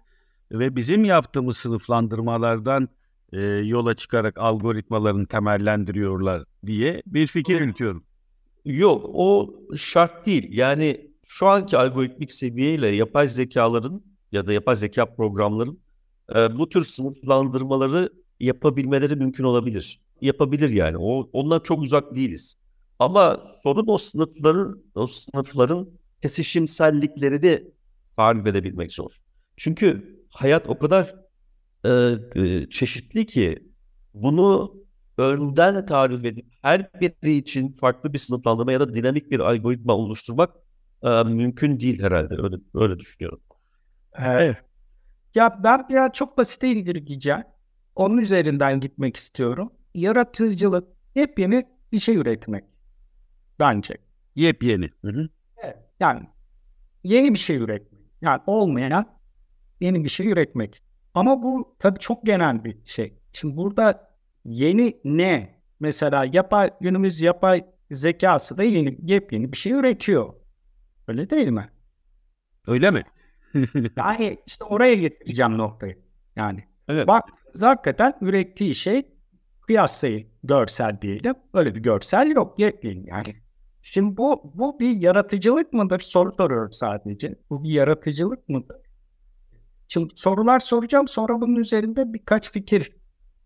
ve 0.52 0.76
bizim 0.76 1.04
yaptığımız 1.04 1.56
sınıflandırmalardan 1.56 2.88
e, 3.32 3.40
yola 3.46 3.94
çıkarak 3.94 4.38
algoritmalarını 4.38 5.26
temellendiriyorlar 5.26 6.44
diye 6.66 7.02
bir 7.06 7.26
fikir 7.26 7.60
yürütüyorum. 7.60 8.04
Yok 8.64 9.10
o 9.14 9.54
şart 9.76 10.26
değil. 10.26 10.48
Yani 10.50 11.10
şu 11.26 11.46
anki 11.46 11.76
algoritmik 11.76 12.32
seviyeyle 12.32 12.86
yapay 12.86 13.28
zekaların 13.28 14.02
ya 14.32 14.46
da 14.46 14.52
yapay 14.52 14.76
zeka 14.76 15.14
programların 15.14 15.80
e, 16.34 16.58
bu 16.58 16.68
tür 16.68 16.84
sınıflandırmaları 16.84 18.10
yapabilmeleri 18.40 19.16
mümkün 19.16 19.44
olabilir. 19.44 20.00
Yapabilir 20.20 20.68
yani. 20.68 20.96
O 20.98 21.30
ondan 21.32 21.60
çok 21.60 21.82
uzak 21.82 22.16
değiliz. 22.16 22.56
Ama 22.98 23.42
sorun 23.62 23.86
o 23.86 23.98
sınıfların 23.98 24.82
o 24.94 25.06
sınıfların 25.06 25.88
kesişimselliklerini 26.22 27.64
tarif 28.16 28.46
edebilmek 28.46 28.92
zor. 28.92 29.10
Çünkü 29.56 30.16
hayat 30.30 30.68
o 30.68 30.78
kadar 30.78 31.25
e, 32.36 32.70
çeşitli 32.70 33.26
ki 33.26 33.72
bunu 34.14 34.76
önden 35.18 35.86
tarif 35.86 36.24
edip 36.24 36.46
her 36.62 37.00
biri 37.00 37.32
için 37.32 37.72
farklı 37.72 38.12
bir 38.12 38.18
sınıflandırma 38.18 38.72
ya 38.72 38.80
da 38.80 38.94
dinamik 38.94 39.30
bir 39.30 39.40
algoritma 39.40 39.94
oluşturmak 39.94 40.54
e, 41.02 41.22
mümkün 41.22 41.80
değil 41.80 42.02
herhalde. 42.02 42.34
Öyle, 42.42 42.56
öyle 42.74 42.98
düşünüyorum. 42.98 43.40
Evet. 44.18 44.56
Ya 45.34 45.60
ben 45.64 45.86
biraz 45.90 46.12
çok 46.12 46.38
basite 46.38 46.68
indirgeyeceğim. 46.68 47.44
Onun 47.94 48.18
üzerinden 48.18 48.80
gitmek 48.80 49.16
istiyorum. 49.16 49.72
Yaratıcılık 49.94 50.88
yepyeni 51.14 51.64
bir 51.92 51.98
şey 51.98 52.16
üretmek. 52.16 52.64
Bence. 53.58 53.96
Yepyeni. 54.34 54.90
Hı 55.04 55.08
hı. 55.08 55.28
Evet. 55.64 55.76
Yani 56.00 56.22
yeni 57.04 57.34
bir 57.34 57.38
şey 57.38 57.56
üretmek. 57.56 58.02
Yani 58.20 58.40
olmayan 58.46 59.18
yeni 59.80 60.04
bir 60.04 60.08
şey 60.08 60.28
üretmek. 60.28 60.82
Ama 61.16 61.42
bu 61.42 61.76
tabii 61.78 61.98
çok 61.98 62.26
genel 62.26 62.64
bir 62.64 62.76
şey. 62.84 63.18
Şimdi 63.32 63.56
burada 63.56 64.10
yeni 64.44 65.00
ne 65.04 65.60
mesela 65.80 66.24
yapay 66.32 66.70
günümüz 66.80 67.20
yapay 67.20 67.64
zekası 67.90 68.58
da 68.58 68.62
yeni 68.62 68.98
yepyeni 69.02 69.52
bir 69.52 69.56
şey 69.56 69.72
üretiyor. 69.72 70.34
Öyle 71.08 71.30
değil 71.30 71.48
mi? 71.48 71.70
Öyle 72.66 72.90
mi? 72.90 73.02
Yani 73.96 74.38
işte 74.46 74.64
oraya 74.64 74.94
getireceğim 74.94 75.58
noktayı. 75.58 75.98
Yani 76.36 76.64
Evet. 76.88 77.06
bak 77.08 77.24
hakikaten 77.60 78.14
ürettiği 78.20 78.74
şey 78.74 79.06
kıyaslayın 79.66 80.28
görsel 80.44 80.98
diyelim. 81.02 81.34
Öyle 81.54 81.74
bir 81.74 81.80
görsel 81.80 82.30
yok 82.30 82.58
yepyeni 82.58 83.08
yani. 83.08 83.36
Şimdi 83.82 84.16
bu 84.16 84.52
bu 84.54 84.80
bir 84.80 84.90
yaratıcılık 84.90 85.72
mıdır? 85.72 86.00
Soru 86.00 86.32
soruyorum 86.32 86.72
sadece. 86.72 87.38
Bu 87.50 87.64
bir 87.64 87.70
yaratıcılık 87.70 88.48
mıdır? 88.48 88.85
Şimdi 89.88 90.12
sorular 90.16 90.60
soracağım. 90.60 91.08
Sonra 91.08 91.40
bunun 91.40 91.56
üzerinde 91.56 92.12
birkaç 92.12 92.52
fikir 92.52 92.92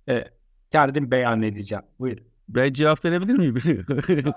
e, 0.09 0.24
kendim 0.70 1.11
beyan 1.11 1.42
edeceğim. 1.42 1.85
Buyurun. 1.98 2.24
Ben 2.48 2.72
cevap 2.72 3.05
verebilir 3.05 3.38
miyim? 3.38 3.55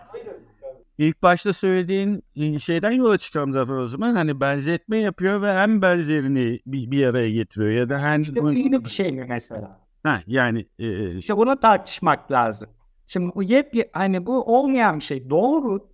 İlk 0.98 1.24
başta 1.24 1.54
söylediğin 1.54 2.24
şeyden 2.58 2.92
yola 2.92 3.18
çıkalım 3.18 3.52
zaten 3.52 3.74
o 3.74 3.86
zaman. 3.86 4.16
Hani 4.16 4.42
benzetme 4.42 4.98
yapıyor 4.98 5.42
ve 5.42 5.54
hem 5.54 5.82
benzerini 5.82 6.60
bir, 6.66 6.92
bir 6.92 7.08
araya 7.08 7.32
getiriyor 7.32 7.72
ya 7.72 7.90
da 7.90 8.00
hem... 8.00 8.22
İşte 8.22 8.42
bu 8.42 8.54
yeni 8.54 8.86
bir 8.86 8.90
şey 8.90 9.12
mi 9.12 9.26
mesela? 9.30 9.80
Ha, 10.04 10.22
yani 10.28 10.66
e, 10.80 11.18
İşte 11.18 11.38
bunu 11.38 11.60
tartışmak 11.60 12.32
lazım. 12.32 12.70
Şimdi 13.06 13.36
bu 13.36 13.44
yep 13.44 13.90
hani 13.94 14.26
bu 14.26 14.58
olmayan 14.58 15.00
bir 15.00 15.04
şey. 15.04 15.30
Doğru. 15.30 15.90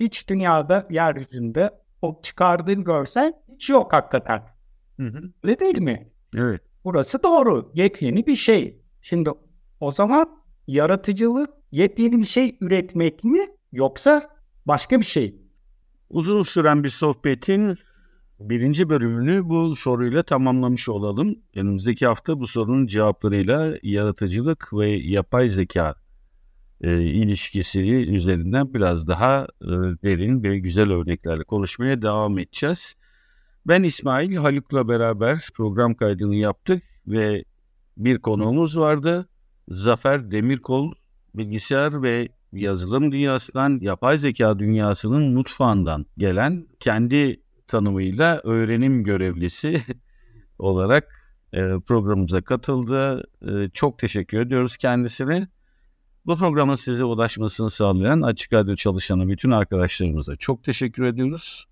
Hiç 0.00 0.28
dünyada, 0.28 0.86
yeryüzünde 0.90 1.70
o 2.02 2.20
çıkardığın 2.22 2.84
görsel 2.84 3.32
hiç 3.54 3.70
yok 3.70 3.92
hakikaten. 3.92 4.42
Hı 4.96 5.06
hı, 5.06 5.22
Öyle 5.42 5.58
değil 5.60 5.78
mi? 5.78 6.10
evet. 6.36 6.60
Burası 6.84 7.22
doğru. 7.22 7.70
Yepyeni 7.74 8.26
bir 8.26 8.36
şey. 8.36 8.80
Şimdi 9.02 9.30
o 9.80 9.90
zaman 9.90 10.28
yaratıcılık 10.66 11.50
yepyeni 11.72 12.18
bir 12.18 12.24
şey 12.24 12.56
üretmek 12.60 13.24
mi 13.24 13.40
yoksa 13.72 14.30
başka 14.66 15.00
bir 15.00 15.04
şey? 15.04 15.36
Uzun 16.10 16.42
süren 16.42 16.84
bir 16.84 16.88
sohbetin 16.88 17.78
birinci 18.40 18.88
bölümünü 18.88 19.48
bu 19.48 19.74
soruyla 19.74 20.22
tamamlamış 20.22 20.88
olalım. 20.88 21.36
Önümüzdeki 21.56 22.06
hafta 22.06 22.40
bu 22.40 22.46
sorunun 22.46 22.86
cevaplarıyla 22.86 23.74
yaratıcılık 23.82 24.72
ve 24.72 24.88
yapay 24.88 25.48
zeka 25.48 25.94
e, 26.80 27.02
ilişkisi 27.02 27.80
üzerinden 27.94 28.74
biraz 28.74 29.08
daha 29.08 29.46
e, 29.62 29.66
derin 30.04 30.42
ve 30.42 30.58
güzel 30.58 30.90
örneklerle 30.92 31.44
konuşmaya 31.44 32.02
devam 32.02 32.38
edeceğiz. 32.38 32.94
Ben 33.66 33.82
İsmail 33.82 34.36
Haluk'la 34.36 34.88
beraber 34.88 35.48
program 35.54 35.94
kaydını 35.94 36.34
yaptık 36.34 36.82
ve 37.06 37.44
bir 37.96 38.18
konuğumuz 38.18 38.78
vardı. 38.78 39.28
Zafer 39.68 40.30
Demirkol 40.30 40.92
bilgisayar 41.34 42.02
ve 42.02 42.28
yazılım 42.52 43.12
dünyasından, 43.12 43.78
yapay 43.82 44.18
zeka 44.18 44.58
dünyasının 44.58 45.34
mutfağından 45.34 46.06
gelen 46.18 46.66
kendi 46.80 47.40
tanımıyla 47.66 48.40
öğrenim 48.44 49.04
görevlisi 49.04 49.82
olarak 50.58 51.08
e, 51.52 51.60
programımıza 51.86 52.42
katıldı. 52.42 53.24
E, 53.48 53.68
çok 53.68 53.98
teşekkür 53.98 54.40
ediyoruz 54.40 54.76
kendisine. 54.76 55.48
Bu 56.26 56.36
programın 56.36 56.74
size 56.74 57.04
ulaşmasını 57.04 57.70
sağlayan 57.70 58.22
Açık 58.22 58.52
Radyo 58.52 58.74
çalışanı 58.76 59.28
bütün 59.28 59.50
arkadaşlarımıza 59.50 60.36
çok 60.36 60.64
teşekkür 60.64 61.02
ediyoruz. 61.02 61.71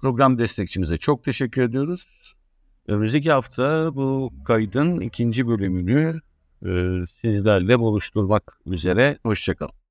Program 0.00 0.38
destekçimize 0.38 0.96
çok 0.96 1.24
teşekkür 1.24 1.62
ediyoruz. 1.62 2.34
Önümüzdeki 2.88 3.32
hafta 3.32 3.94
bu 3.94 4.32
kaydın 4.44 5.00
ikinci 5.00 5.48
bölümünü 5.48 6.20
e, 6.66 6.70
sizlerle 7.20 7.78
buluşturmak 7.78 8.60
üzere. 8.66 9.18
Hoşçakalın. 9.22 9.85